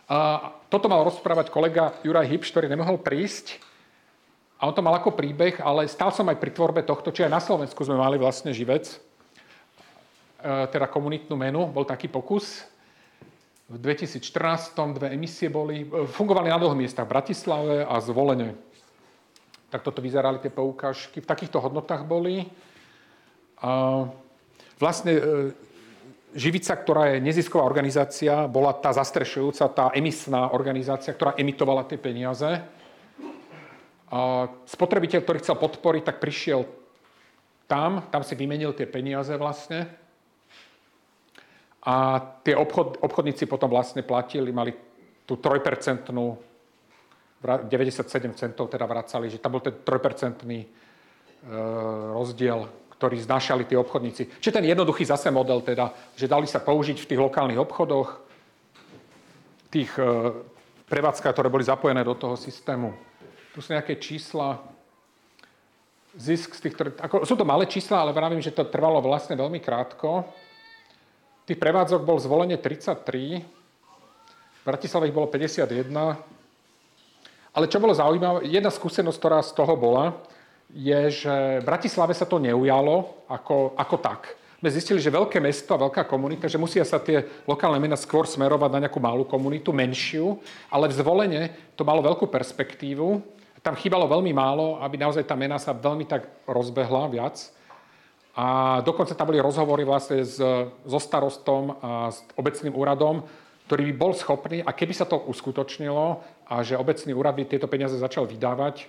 A 0.08 0.40
toto 0.72 0.88
mal 0.88 1.04
rozprávať 1.04 1.52
kolega 1.52 1.92
Juraj 2.08 2.32
Hipš, 2.32 2.56
ktorý 2.56 2.72
nemohol 2.72 3.04
prísť. 3.04 3.60
A 4.56 4.72
on 4.72 4.74
to 4.74 4.80
mal 4.80 4.96
ako 4.96 5.12
príbeh, 5.12 5.60
ale 5.60 5.92
stál 5.92 6.16
som 6.16 6.24
aj 6.32 6.40
pri 6.40 6.56
tvorbe 6.56 6.82
tohto, 6.88 7.12
či 7.12 7.28
aj 7.28 7.36
na 7.36 7.44
Slovensku 7.44 7.84
sme 7.84 8.00
mali 8.00 8.16
vlastne 8.16 8.56
živec, 8.56 8.90
e, 8.90 8.98
teda 10.72 10.88
komunitnú 10.88 11.36
menu, 11.36 11.68
bol 11.70 11.86
taký 11.86 12.10
pokus 12.10 12.66
v 13.68 13.76
2014 13.84 14.96
dve 14.96 15.12
emisie 15.12 15.52
boli, 15.52 15.84
e, 15.84 16.08
fungovali 16.08 16.48
na 16.48 16.56
dvoch 16.56 16.76
miestach, 16.76 17.04
v 17.04 17.14
Bratislave 17.20 17.84
a 17.84 18.00
zvolene. 18.00 18.56
Tak 19.68 19.84
toto 19.84 20.00
vyzerali 20.00 20.40
tie 20.40 20.48
poukážky. 20.48 21.20
V 21.20 21.28
takýchto 21.28 21.60
hodnotách 21.60 22.08
boli. 22.08 22.48
A 23.60 24.08
vlastne 24.80 25.14
e, 25.20 25.22
Živica, 26.38 26.80
ktorá 26.80 27.12
je 27.12 27.24
nezisková 27.24 27.68
organizácia, 27.68 28.48
bola 28.48 28.72
tá 28.72 28.96
zastrešujúca, 28.96 29.68
tá 29.74 29.86
emisná 29.92 30.54
organizácia, 30.54 31.12
ktorá 31.12 31.36
emitovala 31.36 31.84
tie 31.84 32.00
peniaze. 32.00 32.64
A 34.08 34.48
spotrebiteľ, 34.64 35.20
ktorý 35.24 35.38
chcel 35.44 35.58
podporiť, 35.60 36.04
tak 36.08 36.24
prišiel 36.24 36.64
tam, 37.68 38.08
tam 38.08 38.24
si 38.24 38.32
vymenil 38.40 38.72
tie 38.72 38.88
peniaze 38.88 39.36
vlastne 39.36 39.92
a 41.88 42.20
tie 42.44 42.52
obchod, 42.52 43.00
obchodníci 43.00 43.48
potom 43.48 43.72
vlastne 43.72 44.04
platili, 44.04 44.52
mali 44.52 44.76
tú 45.24 45.40
3%, 45.40 46.12
97 46.12 48.36
centov 48.36 48.68
teda 48.68 48.84
vracali, 48.84 49.32
že 49.32 49.40
tam 49.40 49.56
bol 49.56 49.64
ten 49.64 49.72
3% 49.72 50.44
e, 50.44 50.68
rozdiel, 52.12 52.68
ktorý 52.92 53.16
znášali 53.24 53.64
tí 53.64 53.80
obchodníci. 53.80 54.44
Čiže 54.44 54.60
ten 54.60 54.68
jednoduchý 54.68 55.08
zase 55.08 55.32
model 55.32 55.64
teda, 55.64 55.96
že 56.18 56.28
dali 56.28 56.44
sa 56.44 56.60
použiť 56.60 57.00
v 57.00 57.08
tých 57.08 57.24
lokálnych 57.24 57.62
obchodoch, 57.62 58.20
tých, 59.72 59.96
e, 59.96 60.44
prevádzka, 60.92 61.32
ktoré 61.32 61.48
boli 61.48 61.64
zapojené 61.64 62.04
do 62.04 62.20
toho 62.20 62.36
systému. 62.36 62.92
Tu 63.56 63.64
sú 63.64 63.72
nejaké 63.72 63.96
čísla, 63.96 64.60
zisk 66.20 66.52
z 66.52 66.68
tých, 66.68 66.76
ako, 67.00 67.24
sú 67.24 67.40
to 67.40 67.48
malé 67.48 67.64
čísla, 67.64 68.04
ale 68.04 68.12
vravím, 68.12 68.44
že 68.44 68.52
to 68.52 68.68
trvalo 68.68 69.00
vlastne 69.00 69.40
veľmi 69.40 69.64
krátko. 69.64 70.28
Tých 71.48 71.64
prevádzok 71.64 72.04
bol 72.04 72.20
zvolenie 72.20 72.60
33, 72.60 73.40
v 73.40 74.64
Bratislave 74.68 75.08
ich 75.08 75.16
bolo 75.16 75.32
51, 75.32 75.88
ale 77.56 77.66
čo 77.72 77.80
bolo 77.80 77.96
zaujímavé, 77.96 78.52
jedna 78.52 78.68
skúsenosť, 78.68 79.16
ktorá 79.16 79.40
z 79.40 79.56
toho 79.56 79.80
bola, 79.80 80.12
je, 80.76 81.24
že 81.24 81.64
v 81.64 81.64
Bratislave 81.64 82.12
sa 82.12 82.28
to 82.28 82.36
neujalo 82.36 83.24
ako, 83.32 83.80
ako 83.80 83.96
tak. 84.04 84.36
My 84.60 84.68
zistili, 84.68 85.00
že 85.00 85.08
veľké 85.08 85.40
mesto 85.40 85.72
a 85.72 85.88
veľká 85.88 86.04
komunita, 86.04 86.52
že 86.52 86.60
musia 86.60 86.84
sa 86.84 87.00
tie 87.00 87.24
lokálne 87.48 87.80
mena 87.80 87.96
skôr 87.96 88.28
smerovať 88.28 88.68
na 88.68 88.82
nejakú 88.84 89.00
malú 89.00 89.24
komunitu, 89.24 89.72
menšiu, 89.72 90.44
ale 90.68 90.92
v 90.92 91.00
zvolenie 91.00 91.44
to 91.80 91.88
malo 91.88 92.04
veľkú 92.04 92.28
perspektívu. 92.28 93.24
Tam 93.64 93.80
chýbalo 93.80 94.04
veľmi 94.04 94.36
málo, 94.36 94.84
aby 94.84 95.00
naozaj 95.00 95.24
tá 95.24 95.40
mena 95.40 95.56
sa 95.56 95.72
veľmi 95.72 96.04
tak 96.04 96.28
rozbehla 96.44 97.08
viac. 97.08 97.56
A 98.38 98.80
dokonca 98.86 99.18
tam 99.18 99.34
boli 99.34 99.42
rozhovory 99.42 99.82
vlastne 99.82 100.22
s, 100.22 100.38
so 100.86 101.00
starostom 101.02 101.74
a 101.82 102.14
s 102.14 102.22
obecným 102.38 102.78
úradom, 102.78 103.26
ktorý 103.66 103.90
by 103.90 103.94
bol 103.98 104.14
schopný, 104.14 104.62
a 104.62 104.70
keby 104.78 104.94
sa 104.94 105.10
to 105.10 105.18
uskutočnilo 105.18 106.22
a 106.46 106.62
že 106.62 106.78
obecný 106.78 107.18
úrad 107.18 107.34
by 107.34 107.50
tieto 107.50 107.66
peniaze 107.66 107.98
začal 107.98 108.30
vydávať, 108.30 108.86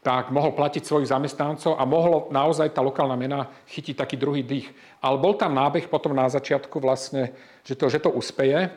tak 0.00 0.32
mohol 0.32 0.56
platiť 0.56 0.80
svojich 0.80 1.12
zamestnancov 1.12 1.76
a 1.76 1.84
mohlo 1.84 2.32
naozaj 2.32 2.72
tá 2.72 2.80
lokálna 2.80 3.20
mena 3.20 3.52
chytiť 3.68 4.00
taký 4.00 4.16
druhý 4.16 4.40
dých. 4.40 4.72
Ale 5.04 5.20
bol 5.20 5.36
tam 5.36 5.52
nábeh 5.52 5.92
potom 5.92 6.16
na 6.16 6.24
začiatku 6.24 6.80
vlastne, 6.80 7.36
že 7.68 7.76
to, 7.76 7.92
že 7.92 8.00
to 8.00 8.08
uspeje, 8.08 8.72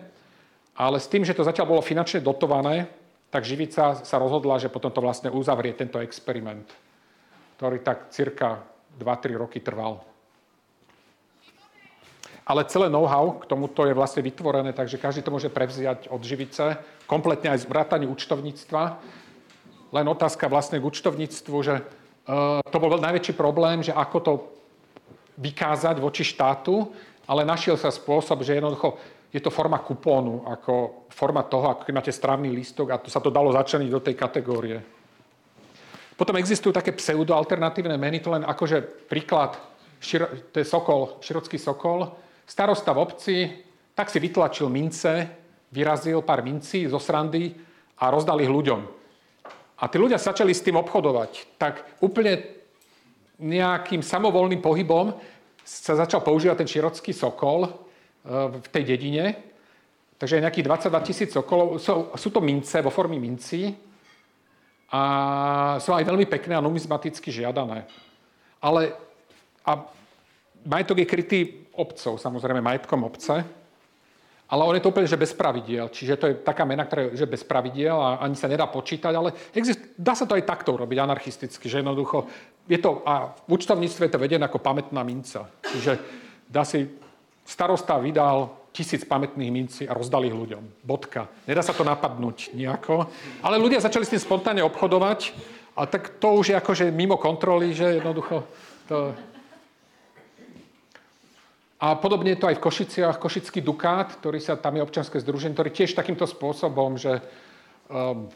ale 0.75 0.97
s 0.99 1.07
tým, 1.07 1.23
že 1.23 1.31
to 1.31 1.47
zatiaľ 1.47 1.71
bolo 1.71 1.81
finančne 1.85 2.19
dotované, 2.19 2.91
tak 3.31 3.47
Živica 3.47 4.03
sa 4.03 4.15
rozhodla, 4.19 4.59
že 4.59 4.67
potom 4.67 4.91
to 4.91 4.99
vlastne 4.99 5.31
uzavrie 5.31 5.71
tento 5.71 6.03
experiment, 6.03 6.67
ktorý 7.55 7.79
tak 7.79 8.11
cirka 8.11 8.72
2-3 8.99 9.39
roky 9.39 9.59
trval. 9.59 10.01
Ale 12.43 12.67
celé 12.67 12.91
know-how 12.91 13.39
k 13.39 13.47
tomuto 13.47 13.87
je 13.87 13.95
vlastne 13.95 14.19
vytvorené, 14.19 14.75
takže 14.75 14.99
každý 14.99 15.23
to 15.23 15.31
môže 15.31 15.47
prevziať 15.47 16.11
od 16.11 16.19
živice, 16.19 16.75
kompletne 17.07 17.55
aj 17.55 17.63
z 17.63 17.69
vrátania 17.71 18.11
účtovníctva. 18.11 18.99
Len 19.95 20.05
otázka 20.11 20.51
vlastne 20.51 20.83
k 20.83 20.87
účtovníctvu, 20.87 21.57
že 21.63 21.79
uh, 21.79 22.59
to 22.67 22.77
bol 22.83 22.99
najväčší 22.99 23.31
problém, 23.39 23.79
že 23.79 23.95
ako 23.95 24.17
to 24.19 24.33
vykázať 25.39 26.03
voči 26.03 26.27
štátu, 26.27 26.91
ale 27.23 27.47
našiel 27.47 27.79
sa 27.79 27.87
spôsob, 27.87 28.43
že 28.43 28.59
jednoducho 28.59 28.99
je 29.33 29.41
to 29.41 29.49
forma 29.49 29.79
kupónu, 29.81 30.45
ako 30.45 31.07
forma 31.09 31.41
toho, 31.47 31.73
ako 31.73 31.87
keď 31.87 31.93
máte 31.95 32.13
strávny 32.13 32.53
lístok 32.53 32.93
a 32.93 33.01
to 33.01 33.09
sa 33.09 33.23
to 33.23 33.33
dalo 33.33 33.49
začleniť 33.55 33.89
do 33.89 34.03
tej 34.03 34.15
kategórie. 34.19 34.77
Potom 36.13 36.37
existujú 36.37 36.73
také 36.73 36.93
pseudo-alternatívne 36.93 37.97
meny, 37.97 38.21
to 38.21 38.33
len 38.33 38.45
akože 38.45 39.09
príklad, 39.09 39.57
širo, 39.97 40.29
to 40.53 40.61
je 40.61 40.65
Sokol, 40.65 41.17
Širocký 41.21 41.57
Sokol, 41.57 42.09
Starosta 42.43 42.91
v 42.91 42.99
obci 43.01 43.37
tak 43.93 44.09
si 44.09 44.17
vytlačil 44.17 44.69
mince, 44.69 45.29
vyrazil 45.69 46.21
pár 46.25 46.41
mincí 46.41 46.89
zo 46.89 46.97
srandy 46.97 47.53
a 48.01 48.09
rozdal 48.09 48.41
ich 48.41 48.49
ľuďom. 48.49 48.81
A 49.77 49.83
tí 49.89 49.97
ľudia 50.01 50.17
začali 50.17 50.53
s 50.53 50.65
tým 50.65 50.81
obchodovať. 50.81 51.61
Tak 51.61 52.01
úplne 52.01 52.41
nejakým 53.37 54.01
samovolným 54.01 54.61
pohybom 54.61 55.13
sa 55.61 55.93
začal 55.93 56.25
používať 56.25 56.65
ten 56.65 56.69
širocký 56.69 57.11
sokol 57.13 57.69
e, 57.69 57.71
v 58.49 58.67
tej 58.69 58.83
dedine. 58.83 59.25
Takže 60.17 60.41
nejakých 60.41 60.89
22 60.89 61.07
tisíc 61.07 61.29
sokolov. 61.33 61.77
Sú, 61.77 62.13
sú 62.15 62.29
to 62.33 62.39
mince 62.41 62.79
vo 62.81 62.89
formy 62.89 63.19
mincí 63.19 63.73
a 64.93 65.01
sú 65.81 65.89
aj 65.89 66.05
veľmi 66.05 66.29
pekné 66.29 66.53
a 66.53 66.61
numizmaticky 66.61 67.33
žiadané. 67.33 67.89
Ale 68.61 68.93
a 69.65 69.89
majetok 70.61 71.01
je 71.01 71.09
krytý 71.09 71.39
obcov, 71.73 72.21
samozrejme 72.21 72.61
majetkom 72.61 73.01
obce, 73.01 73.41
ale 74.53 74.61
on 74.69 74.77
je 74.77 74.85
to 74.85 74.93
úplne, 74.93 75.09
že 75.09 75.17
bez 75.17 75.33
pravidiel. 75.33 75.89
Čiže 75.89 76.13
to 76.13 76.25
je 76.29 76.35
taká 76.45 76.61
mena, 76.61 76.85
ktorá 76.85 77.09
je 77.09 77.25
že 77.25 77.25
bez 77.25 77.41
pravidiel 77.41 77.97
a 77.97 78.21
ani 78.21 78.37
sa 78.37 78.45
nedá 78.45 78.69
počítať, 78.69 79.09
ale 79.09 79.33
exist, 79.57 79.81
dá 79.97 80.13
sa 80.13 80.29
to 80.29 80.37
aj 80.37 80.45
takto 80.45 80.77
urobiť 80.77 81.01
anarchisticky, 81.01 81.65
že 81.65 81.81
jednoducho 81.81 82.29
je 82.69 82.77
to, 82.77 83.01
a 83.01 83.33
v 83.49 83.49
účtovníctve 83.49 84.05
je 84.05 84.13
to 84.13 84.21
vedené 84.21 84.45
ako 84.45 84.61
pamätná 84.61 85.01
minca. 85.01 85.49
Čiže 85.73 85.97
dá 86.45 86.61
si, 86.61 86.85
starosta 87.41 87.97
vydal 87.97 88.62
tisíc 88.73 89.05
pamätných 89.05 89.53
mincí 89.53 89.83
a 89.85 89.93
rozdali 89.93 90.27
ich 90.27 90.35
ľuďom. 90.35 90.81
Bodka. 90.81 91.29
Nedá 91.45 91.61
sa 91.61 91.77
to 91.77 91.85
napadnúť 91.85 92.57
nejako. 92.57 93.05
Ale 93.45 93.61
ľudia 93.61 93.77
začali 93.77 94.03
s 94.03 94.17
tým 94.17 94.25
spontánne 94.25 94.65
obchodovať 94.65 95.29
a 95.77 95.85
tak 95.85 96.17
to 96.17 96.41
už 96.41 96.51
je 96.51 96.55
akože 96.57 96.85
mimo 96.89 97.21
kontroly, 97.21 97.71
že 97.77 98.01
jednoducho 98.01 98.43
to, 98.89 99.13
a 101.83 101.99
podobne 101.99 102.31
je 102.31 102.39
to 102.39 102.47
aj 102.47 102.55
v 102.55 102.63
Košiciach, 102.63 103.19
Košický 103.19 103.59
Dukát, 103.59 104.15
ktorý 104.15 104.39
sa, 104.39 104.55
tam 104.55 104.79
je 104.79 104.85
občanské 104.87 105.19
združenie, 105.19 105.51
ktorý 105.51 105.69
tiež 105.75 105.91
takýmto 105.91 106.23
spôsobom, 106.23 106.95
že 106.95 107.19
um, 107.91 108.31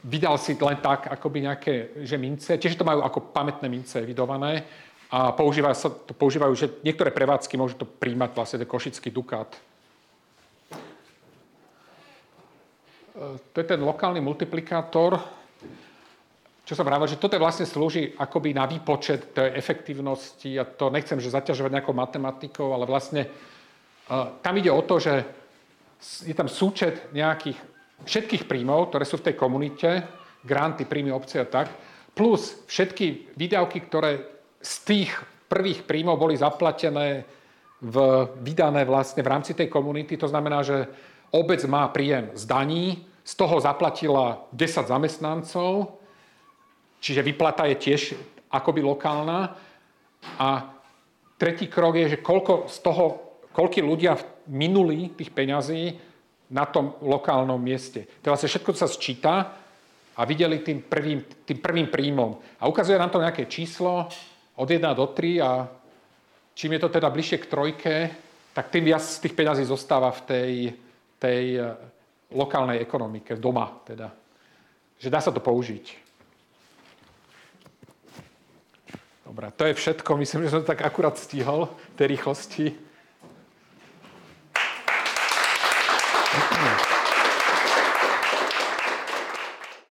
vydal 0.00 0.40
si 0.40 0.56
len 0.56 0.80
tak, 0.80 1.12
akoby 1.12 1.44
nejaké 1.44 1.72
že 2.00 2.16
mince, 2.16 2.56
tiež 2.56 2.80
to 2.80 2.88
majú 2.88 3.04
ako 3.04 3.28
pamätné 3.36 3.68
mince 3.68 4.00
evidované 4.00 4.64
a 5.10 5.34
používajú, 5.34 5.74
sa, 5.74 5.90
to 5.90 6.14
používajú, 6.14 6.54
že 6.54 6.70
niektoré 6.86 7.10
prevádzky 7.10 7.58
môžu 7.58 7.74
to 7.82 7.86
príjmať 7.86 8.30
vlastne 8.30 8.62
ten 8.62 8.70
Košický 8.70 9.10
Dukát. 9.10 9.50
E, 9.50 9.58
to 13.50 13.56
je 13.58 13.66
ten 13.66 13.82
lokálny 13.82 14.22
multiplikátor, 14.22 15.18
čo 16.62 16.78
som 16.78 16.86
vravel, 16.86 17.10
že 17.10 17.18
toto 17.18 17.34
vlastne 17.42 17.66
slúži 17.66 18.14
akoby 18.14 18.54
na 18.54 18.62
výpočet 18.70 19.34
tej 19.34 19.58
efektívnosti 19.58 20.54
a 20.54 20.62
to 20.62 20.94
nechcem, 20.94 21.18
že 21.18 21.34
zaťažovať 21.34 21.74
nejakou 21.74 21.90
matematikou, 21.90 22.70
ale 22.70 22.86
vlastne 22.86 23.26
uh, 23.26 24.38
tam 24.38 24.54
ide 24.54 24.70
o 24.70 24.78
to, 24.86 25.02
že 25.02 25.26
je 26.22 26.30
tam 26.30 26.46
súčet 26.46 27.10
nejakých 27.10 27.58
všetkých 28.06 28.46
príjmov, 28.46 28.94
ktoré 28.94 29.02
sú 29.02 29.18
v 29.18 29.26
tej 29.26 29.34
komunite, 29.34 30.06
granty, 30.46 30.86
príjmy 30.86 31.10
obce 31.10 31.42
a 31.42 31.46
tak, 31.50 31.74
plus 32.14 32.62
všetky 32.70 33.34
výdavky, 33.34 33.82
ktoré 33.90 34.39
z 34.60 34.74
tých 34.84 35.10
prvých 35.48 35.88
príjmov 35.88 36.20
boli 36.20 36.36
zaplatené 36.36 37.24
v, 37.80 37.96
vydané 38.44 38.84
vlastne 38.84 39.24
v 39.24 39.30
rámci 39.32 39.56
tej 39.56 39.72
komunity. 39.72 40.20
To 40.20 40.28
znamená, 40.28 40.60
že 40.62 40.84
obec 41.32 41.64
má 41.64 41.88
príjem 41.88 42.30
z 42.36 42.44
daní, 42.44 42.84
z 43.24 43.32
toho 43.34 43.56
zaplatila 43.60 44.44
10 44.52 44.86
zamestnancov, 44.86 46.00
Čiže 47.00 47.24
vyplata 47.24 47.64
je 47.72 47.76
tiež 47.80 48.00
akoby 48.52 48.84
lokálna. 48.84 49.56
A 50.36 50.48
tretí 51.40 51.66
krok 51.66 51.96
je, 51.96 52.16
že 52.16 52.18
koľko 52.20 52.68
z 52.68 52.78
toho, 52.84 53.04
koľko 53.56 53.80
ľudia 53.80 54.20
minuli 54.52 55.16
tých 55.16 55.32
peňazí 55.32 55.96
na 56.52 56.68
tom 56.68 57.00
lokálnom 57.00 57.56
mieste. 57.56 58.04
To 58.20 58.36
vlastne 58.36 58.52
všetko 58.52 58.70
sa 58.76 58.84
sčíta 58.84 59.34
a 60.12 60.20
videli 60.28 60.60
tým 60.60 60.84
prvým, 60.84 61.24
tým 61.48 61.58
prvým 61.64 61.88
príjmom. 61.88 62.36
A 62.60 62.68
ukazuje 62.68 63.00
nám 63.00 63.08
to 63.08 63.24
nejaké 63.24 63.48
číslo 63.48 64.12
od 64.60 64.68
1 64.68 64.92
do 64.92 65.06
3 65.08 65.40
a 65.40 65.50
čím 66.52 66.76
je 66.76 66.80
to 66.84 66.88
teda 66.92 67.08
bližšie 67.08 67.38
k 67.40 67.50
trojke, 67.50 67.94
tak 68.52 68.68
tým 68.68 68.84
viac 68.84 69.00
z 69.00 69.24
tých 69.24 69.32
peňazí 69.32 69.64
zostáva 69.64 70.12
v 70.12 70.20
tej, 70.28 70.52
tej 71.16 71.44
eh, 71.56 71.72
lokálnej 72.36 72.84
ekonomike, 72.84 73.40
doma 73.40 73.80
teda. 73.88 74.12
Že 75.00 75.08
dá 75.08 75.20
sa 75.24 75.32
to 75.32 75.40
použiť. 75.40 76.12
Dobre, 79.24 79.48
to 79.56 79.64
je 79.64 79.78
všetko. 79.78 80.20
Myslím, 80.20 80.44
že 80.44 80.52
som 80.52 80.60
to 80.60 80.68
tak 80.74 80.84
akurát 80.84 81.16
stihol 81.16 81.72
tej 81.96 82.18
rýchlosti. 82.18 82.89